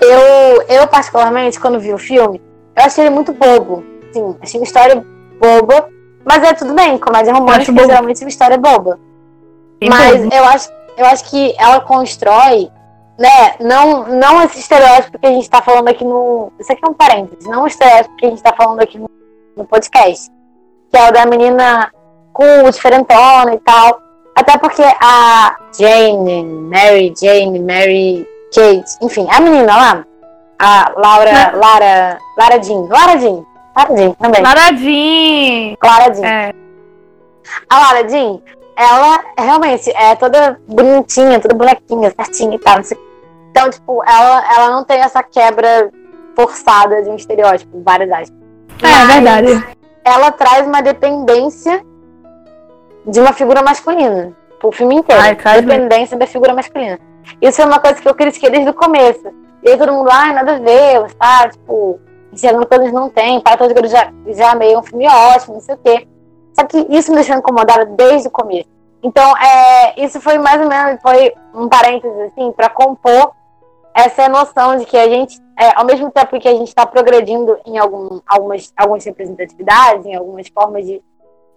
Eu, 0.00 0.62
eu, 0.68 0.88
particularmente, 0.88 1.60
quando 1.60 1.78
vi 1.78 1.94
o 1.94 1.98
filme, 1.98 2.42
eu 2.76 2.84
achei 2.84 3.04
ele 3.04 3.14
muito 3.14 3.32
bobo. 3.32 3.84
Sim, 4.12 4.36
achei 4.42 4.58
uma 4.58 4.64
história 4.64 5.04
boba, 5.40 5.88
mas 6.24 6.42
é 6.42 6.52
tudo 6.52 6.74
bem, 6.74 6.98
comédia 6.98 7.32
romântica 7.32 7.80
é 7.80 7.86
geralmente 7.86 8.24
uma 8.24 8.28
história 8.28 8.58
boba. 8.58 8.98
Mas 9.88 10.24
eu 10.32 10.44
acho, 10.44 10.70
eu 10.96 11.06
acho 11.06 11.24
que 11.30 11.54
ela 11.58 11.80
constrói 11.80 12.68
né, 13.18 13.54
não, 13.60 14.08
não 14.08 14.42
esse 14.42 14.58
estereótipo 14.58 15.18
que 15.18 15.26
a 15.26 15.30
gente 15.30 15.44
está 15.44 15.62
falando 15.62 15.88
aqui 15.88 16.04
no. 16.04 16.52
Isso 16.58 16.72
aqui 16.72 16.82
é 16.84 16.88
um 16.88 16.94
parênteses, 16.94 17.46
não 17.46 17.62
o 17.62 17.66
estereótipo 17.66 18.16
que 18.16 18.26
a 18.26 18.28
gente 18.28 18.38
está 18.38 18.52
falando 18.52 18.80
aqui 18.80 18.98
no, 18.98 19.08
no, 19.56 19.64
podcast. 19.64 20.30
Que 20.90 20.98
é 20.98 21.08
o 21.08 21.12
da 21.12 21.24
menina 21.26 21.92
cool, 22.32 22.70
diferentona 22.70 23.54
e 23.54 23.58
tal. 23.60 24.00
Até 24.34 24.58
porque 24.58 24.82
a 24.82 25.56
Jane, 25.78 26.44
Mary 26.44 27.14
Jane, 27.16 27.58
Mary 27.60 28.28
Kate, 28.52 28.96
enfim, 29.00 29.28
a 29.30 29.40
menina 29.40 29.76
lá, 29.76 30.04
a 30.58 30.92
Laura, 30.96 31.32
não. 31.32 31.60
Lara, 31.60 32.18
Lara 32.36 32.62
Jean, 32.62 32.88
Lara 32.88 33.18
Jean, 33.18 33.44
Lara 33.76 33.96
Jean 33.96 34.12
também. 34.12 34.42
Lara 34.42 34.76
Jean. 34.76 35.76
Lara 35.82 36.14
Jean. 36.14 36.26
É. 36.26 36.54
A 37.70 37.78
Lara 37.78 38.08
Jean, 38.08 38.40
ela 38.76 39.24
realmente 39.38 39.90
é 39.90 40.16
toda 40.16 40.60
bonitinha, 40.66 41.38
toda 41.38 41.54
bonequinha, 41.54 42.12
certinha 42.16 42.56
e 42.56 42.58
tal. 42.58 42.80
Então, 43.54 43.70
tipo, 43.70 44.02
ela, 44.04 44.52
ela 44.52 44.70
não 44.70 44.82
tem 44.82 44.98
essa 44.98 45.22
quebra 45.22 45.88
forçada 46.34 47.00
de 47.02 47.08
um 47.08 47.14
estereótipo, 47.14 47.80
várias 47.84 48.10
aspas. 48.10 48.36
É, 48.82 48.88
é 48.88 49.06
verdade. 49.06 49.76
Ela 50.04 50.32
traz 50.32 50.66
uma 50.66 50.82
dependência 50.82 51.80
de 53.06 53.20
uma 53.20 53.32
figura 53.32 53.62
masculina. 53.62 54.32
O 54.60 54.72
filme 54.72 54.96
inteiro. 54.96 55.22
Ai, 55.22 55.62
dependência 55.62 56.16
da 56.16 56.26
figura 56.26 56.52
masculina. 56.52 56.98
Isso 57.40 57.62
é 57.62 57.64
uma 57.64 57.78
coisa 57.78 58.02
que 58.02 58.08
eu 58.08 58.14
critiquei 58.14 58.50
desde 58.50 58.70
o 58.70 58.74
começo. 58.74 59.32
E 59.62 59.70
aí 59.70 59.78
todo 59.78 59.92
mundo, 59.92 60.08
ai, 60.10 60.32
nada 60.34 60.56
a 60.56 60.58
ver, 60.58 61.14
tá? 61.14 61.48
Tipo, 61.48 62.00
enxergando 62.32 62.66
coisas 62.66 62.92
não 62.92 63.08
tem, 63.08 63.40
para 63.40 63.56
todos 63.56 63.72
os 63.80 63.90
já, 63.90 64.12
já 64.26 64.50
amei 64.50 64.76
um 64.76 64.82
filme 64.82 65.06
ótimo, 65.06 65.54
não 65.54 65.60
sei 65.60 65.76
o 65.76 65.78
quê. 65.78 66.08
Só 66.54 66.66
que 66.66 66.86
isso 66.90 67.12
me 67.12 67.18
deixou 67.18 67.36
incomodada 67.36 67.86
desde 67.86 68.26
o 68.26 68.32
começo. 68.32 68.68
Então, 69.00 69.36
é, 69.36 70.02
isso 70.02 70.20
foi 70.20 70.38
mais 70.38 70.60
ou 70.60 70.68
menos, 70.68 71.00
foi 71.00 71.32
um 71.54 71.68
parênteses, 71.68 72.18
assim, 72.20 72.50
para 72.50 72.68
compor 72.68 73.32
essa 73.94 74.28
noção 74.28 74.76
de 74.76 74.84
que 74.84 74.96
a 74.96 75.08
gente, 75.08 75.40
é, 75.58 75.78
ao 75.78 75.84
mesmo 75.84 76.10
tempo 76.10 76.38
que 76.40 76.48
a 76.48 76.54
gente 76.54 76.68
está 76.68 76.84
progredindo 76.84 77.56
em 77.64 77.78
algum, 77.78 78.20
algumas, 78.26 78.72
algumas 78.76 79.04
representatividades, 79.04 80.04
em 80.04 80.16
algumas 80.16 80.48
formas 80.48 80.84
de 80.84 81.00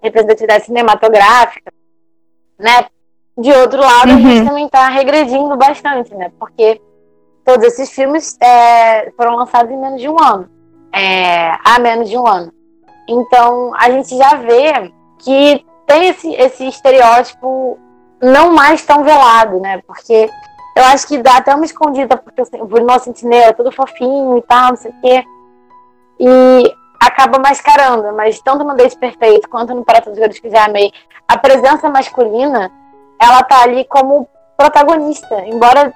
representatividade 0.02 0.66
cinematográfica, 0.66 1.72
né? 2.60 2.86
De 3.36 3.52
outro 3.52 3.82
lado, 3.82 4.12
uhum. 4.12 4.18
a 4.18 4.20
gente 4.20 4.40
uhum. 4.40 4.48
também 4.48 4.66
está 4.66 4.88
regredindo 4.90 5.56
bastante, 5.58 6.14
né? 6.16 6.32
Porque 6.40 6.80
todos 7.44 7.66
esses 7.66 7.90
filmes 7.90 8.38
é, 8.40 9.12
foram 9.12 9.36
lançados 9.36 9.72
em 9.72 9.78
menos 9.78 10.00
de 10.00 10.10
um 10.10 10.18
ano. 10.22 10.50
É, 10.94 11.52
há 11.64 11.80
menos 11.80 12.10
de 12.10 12.18
um 12.18 12.28
ano. 12.28 12.52
Então, 13.08 13.72
a 13.76 13.90
gente 13.90 14.16
já 14.16 14.36
vê 14.36 14.92
que 15.20 15.66
tem 15.86 16.10
esse, 16.10 16.34
esse 16.34 16.68
estereótipo 16.68 17.80
não 18.22 18.54
mais 18.54 18.86
tão 18.86 19.04
velado, 19.04 19.60
né? 19.60 19.82
Porque 19.88 20.30
eu 20.78 20.84
acho 20.86 21.08
que 21.08 21.18
dá 21.18 21.38
até 21.38 21.56
uma 21.56 21.66
escondida, 21.66 22.16
porque 22.16 22.42
o 22.60 22.86
nosso 22.86 23.06
sentinela 23.06 23.48
é 23.48 23.54
todo 23.54 23.72
fofinho 23.72 24.38
e 24.38 24.42
tal, 24.44 24.70
não 24.70 24.76
sei 24.76 24.92
o 24.92 25.02
quê. 25.02 25.24
E 26.20 26.76
acaba 27.00 27.40
mascarando, 27.40 28.14
mas 28.14 28.40
tanto 28.42 28.64
no 28.64 28.76
Date 28.76 28.98
Perfeito 28.98 29.50
quanto 29.50 29.74
no 29.74 29.84
Prato 29.84 30.10
dos 30.10 30.20
Garotos 30.20 30.40
que 30.40 30.50
já 30.50 30.66
amei, 30.66 30.92
a 31.28 31.38
presença 31.38 31.90
masculina, 31.90 32.72
ela 33.20 33.44
tá 33.44 33.64
ali 33.64 33.86
como 33.86 34.28
protagonista, 34.56 35.44
embora 35.46 35.94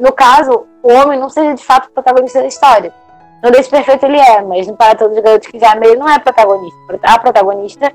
no 0.00 0.12
caso 0.12 0.66
o 0.82 0.92
homem 0.92 1.18
não 1.18 1.28
seja 1.28 1.54
de 1.54 1.64
fato 1.64 1.90
protagonista 1.90 2.40
da 2.40 2.46
história. 2.46 2.92
No 3.42 3.50
Date 3.50 3.68
Perfeito 3.68 4.06
ele 4.06 4.18
é, 4.18 4.40
mas 4.40 4.66
no 4.66 4.76
Para 4.76 4.94
Todos 4.94 5.16
os 5.16 5.22
Garotos 5.22 5.48
que 5.48 5.58
Já 5.58 5.72
Amei 5.72 5.90
ele 5.90 5.98
não 5.98 6.08
é 6.08 6.18
protagonista. 6.18 6.78
A 7.02 7.18
protagonista 7.18 7.92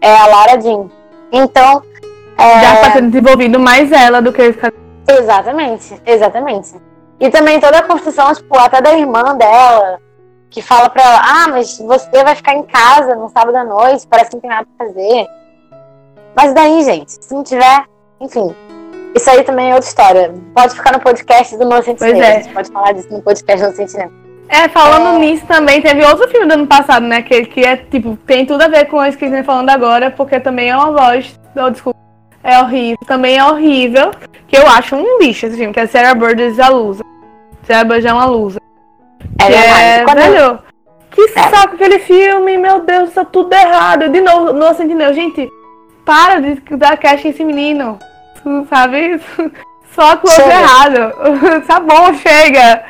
é 0.00 0.16
a 0.16 0.26
Lara 0.26 0.60
Jean. 0.60 0.88
Então. 1.32 1.82
É... 2.36 2.60
Já 2.60 2.74
está 2.74 2.92
sendo 2.92 3.10
desenvolvido 3.10 3.58
mais 3.58 3.90
ela 3.90 4.20
do 4.20 4.32
que. 4.32 4.54
Exatamente, 5.08 6.00
exatamente. 6.06 6.74
E 7.20 7.30
também 7.30 7.60
toda 7.60 7.78
a 7.78 7.82
construção, 7.82 8.32
tipo, 8.34 8.58
até 8.58 8.80
da 8.80 8.94
irmã 8.94 9.36
dela, 9.36 9.98
que 10.50 10.60
fala 10.62 10.88
pra 10.88 11.02
ela: 11.02 11.20
ah, 11.24 11.48
mas 11.48 11.78
você 11.78 12.24
vai 12.24 12.34
ficar 12.34 12.54
em 12.54 12.62
casa 12.62 13.14
no 13.14 13.28
sábado 13.28 13.56
à 13.56 13.64
noite, 13.64 14.06
parece 14.08 14.30
que 14.30 14.36
não 14.36 14.40
tem 14.40 14.50
nada 14.50 14.66
pra 14.76 14.86
fazer. 14.86 15.26
Mas 16.34 16.54
daí, 16.54 16.82
gente, 16.82 17.12
se 17.24 17.34
não 17.34 17.42
tiver, 17.42 17.84
enfim. 18.20 18.54
Isso 19.14 19.28
aí 19.28 19.44
também 19.44 19.70
é 19.70 19.74
outra 19.74 19.88
história. 19.88 20.34
Pode 20.54 20.74
ficar 20.74 20.92
no 20.92 21.00
podcast 21.00 21.54
do 21.58 21.68
Pois 21.68 21.84
Cinema. 21.84 22.24
é. 22.24 22.36
A 22.36 22.40
gente 22.40 22.54
pode 22.54 22.72
falar 22.72 22.92
disso 22.92 23.08
no 23.12 23.20
podcast 23.22 23.60
do 23.62 23.68
Inocente 23.68 23.90
Cinema. 23.90 24.12
É, 24.48 24.68
falando 24.68 25.16
É. 25.16 25.18
nisso 25.18 25.46
também, 25.46 25.80
teve 25.82 26.02
outro 26.04 26.26
filme 26.28 26.46
do 26.46 26.54
ano 26.54 26.66
passado, 26.66 27.04
né? 27.06 27.20
Que, 27.22 27.44
que 27.44 27.60
é, 27.64 27.76
tipo, 27.76 28.16
tem 28.26 28.46
tudo 28.46 28.62
a 28.62 28.68
ver 28.68 28.86
com 28.86 29.04
isso 29.04 29.16
que 29.18 29.26
a 29.26 29.28
gente 29.28 29.38
tá 29.38 29.44
falando 29.44 29.68
agora, 29.70 30.10
porque 30.10 30.40
também 30.40 30.70
é 30.70 30.76
uma 30.76 30.92
voz. 30.92 31.38
Oh, 31.54 31.70
desculpa. 31.70 31.98
É 32.44 32.58
horrível. 32.60 32.98
Também 33.06 33.36
é 33.38 33.44
horrível. 33.44 34.10
Que 34.48 34.56
eu 34.58 34.66
acho 34.66 34.96
um 34.96 35.18
lixo 35.20 35.46
esse 35.46 35.56
filme, 35.56 35.72
que 35.72 35.80
é 35.80 35.86
Sarah 35.86 36.14
Burgess 36.14 36.58
a 36.60 36.68
Lusa. 36.68 37.04
Sarah 37.64 37.84
Burgess 37.84 38.06
é 38.06 38.12
uma 38.12 38.26
lusa. 38.26 38.60
É 39.40 39.46
que 39.46 39.52
é, 39.54 40.02
eu- 40.02 40.06
velho, 40.14 40.58
que 41.10 41.22
É. 41.22 41.48
saco 41.48 41.74
aquele 41.74 41.98
filme, 42.00 42.56
meu 42.58 42.80
Deus, 42.80 43.12
tá 43.12 43.24
tudo 43.24 43.52
errado. 43.54 44.08
De 44.08 44.20
novo, 44.20 44.52
no 44.52 44.74
Sentinel, 44.74 45.14
gente, 45.14 45.48
para 46.04 46.40
de 46.40 46.54
dar 46.76 46.96
cash 46.98 47.24
nesse 47.24 47.44
menino. 47.44 47.98
Sabe? 48.68 49.20
Só 49.94 50.16
com 50.16 50.26
o 50.26 50.30
Chega. 50.30 50.50
errado. 50.52 51.12
tá 51.66 51.78
bom, 51.80 52.12
chega. 52.14 52.82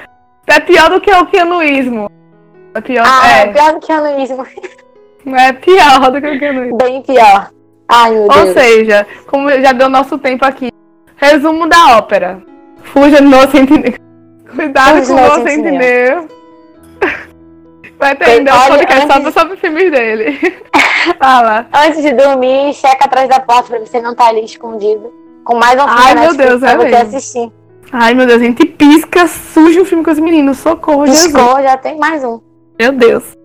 É 0.46 0.60
pior 0.60 0.88
do 0.88 1.00
que 1.00 1.10
o 1.12 1.26
Keanuísmo. 1.26 2.10
É 2.74 2.80
pior, 2.80 3.04
Ah, 3.06 3.38
é 3.38 3.42
é, 3.42 3.46
pior 3.48 3.72
do 3.74 3.80
que 3.80 3.92
o 3.92 3.96
anuísmo. 3.96 4.46
é 5.36 5.52
pior 5.52 6.10
do 6.10 6.20
que 6.20 6.28
o 6.28 6.38
Keanuísmo. 6.38 6.78
Bem 6.78 7.02
pior. 7.02 7.50
Ai, 7.94 8.10
meu 8.10 8.22
Ou 8.22 8.28
Deus. 8.30 8.52
seja, 8.54 9.06
como 9.26 9.50
já 9.50 9.72
deu 9.72 9.88
nosso 9.88 10.16
tempo 10.18 10.44
aqui, 10.44 10.70
resumo 11.16 11.68
da 11.68 11.96
ópera. 11.98 12.42
Fuja 12.82 13.20
do 13.22 13.28
nosso 13.28 13.50
Sentinel. 13.52 13.92
Cuidado 14.54 14.96
Fuja 15.02 15.06
com 15.06 15.12
o 15.12 15.16
nosso 15.16 15.38
nosso 15.38 15.48
Sentinel. 15.50 16.28
Vai 17.98 18.16
ter 18.16 18.24
ainda 18.30 18.54
um 18.54 18.68
podcast 18.68 19.06
só 19.06 19.18
antes- 19.18 19.34
sobre 19.34 19.56
filmes 19.56 19.90
dele. 19.90 20.38
Fala. 21.18 21.66
Antes 21.72 22.02
de 22.02 22.12
dormir, 22.12 22.72
checa 22.74 23.04
atrás 23.04 23.28
da 23.28 23.38
porta 23.40 23.68
pra 23.68 23.78
você 23.78 24.00
não 24.00 24.12
estar 24.12 24.26
ali 24.28 24.44
escondido. 24.44 25.12
Com 25.44 25.56
mais 25.56 25.74
um 25.74 25.86
filme 25.86 26.02
Ai, 26.04 26.14
meu 26.14 26.34
Deus, 26.34 26.60
pra 26.60 26.70
é 26.72 26.76
você 26.76 26.84
mesmo. 26.88 27.06
assistir. 27.16 27.52
Ai, 27.92 28.14
meu 28.14 28.26
Deus, 28.26 28.40
a 28.40 28.44
gente 28.44 28.64
pisca, 28.64 29.26
suja 29.26 29.82
o 29.82 29.84
filme 29.84 30.02
com 30.04 30.10
os 30.10 30.18
meninos. 30.18 30.58
Socorro, 30.58 31.06
Jesus. 31.06 31.32
Piscou, 31.32 31.62
já 31.62 31.76
tem 31.76 31.96
mais 31.98 32.24
um. 32.24 32.40
Meu 32.78 32.92
Deus. 32.92 33.36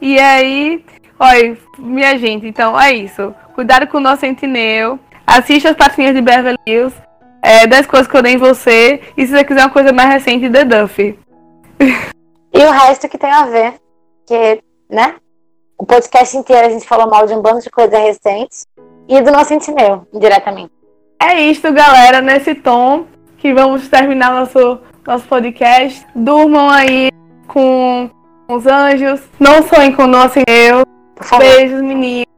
E 0.00 0.18
aí, 0.18 0.84
olha, 1.22 1.56
minha 1.78 2.18
gente, 2.18 2.46
então 2.46 2.78
é 2.78 2.92
isso. 2.92 3.32
Cuidado 3.54 3.86
com 3.86 3.98
o 3.98 4.00
nosso 4.00 4.20
sentinel. 4.20 4.98
Assista 5.24 5.70
as 5.70 5.76
patinhas 5.76 6.14
de 6.14 6.20
Beverly 6.20 6.58
Hills. 6.66 6.96
É, 7.40 7.66
10 7.66 7.86
coisas 7.86 8.08
que 8.08 8.16
eu 8.16 8.22
dei 8.22 8.34
em 8.34 8.38
você. 8.38 9.00
E 9.16 9.24
se 9.24 9.32
você 9.32 9.44
quiser 9.44 9.60
uma 9.60 9.70
coisa 9.70 9.92
mais 9.92 10.08
recente, 10.10 10.50
The 10.50 10.64
Duffy. 10.64 11.18
E 12.54 12.62
o 12.66 12.70
resto 12.70 13.08
que 13.08 13.16
tem 13.16 13.30
a 13.32 13.46
ver. 13.46 13.74
Que, 14.26 14.62
né? 14.90 15.14
O 15.78 15.86
podcast 15.86 16.36
inteiro 16.36 16.66
a 16.66 16.70
gente 16.70 16.86
falou 16.86 17.08
mal 17.08 17.26
de 17.26 17.32
um 17.32 17.40
bando 17.40 17.62
de 17.62 17.70
coisas 17.70 17.98
recentes. 17.98 18.66
E 19.08 19.18
do 19.22 19.32
nosso 19.32 19.48
Sentinel, 19.48 20.06
indiretamente. 20.12 20.70
É 21.18 21.40
isto, 21.40 21.72
galera, 21.72 22.20
nesse 22.20 22.54
tom 22.54 23.06
que 23.38 23.54
vamos 23.54 23.88
terminar 23.88 24.32
nosso, 24.32 24.80
nosso 25.06 25.26
podcast. 25.26 26.06
Durmam 26.14 26.68
aí 26.68 27.10
com 27.48 28.10
os 28.48 28.66
anjos. 28.66 29.22
Não 29.40 29.62
sonhem 29.62 29.92
com 29.92 30.02
o 30.02 30.06
nosso 30.06 30.38
eu. 30.46 30.91
Beijos, 31.38 31.82
meninos. 31.82 32.31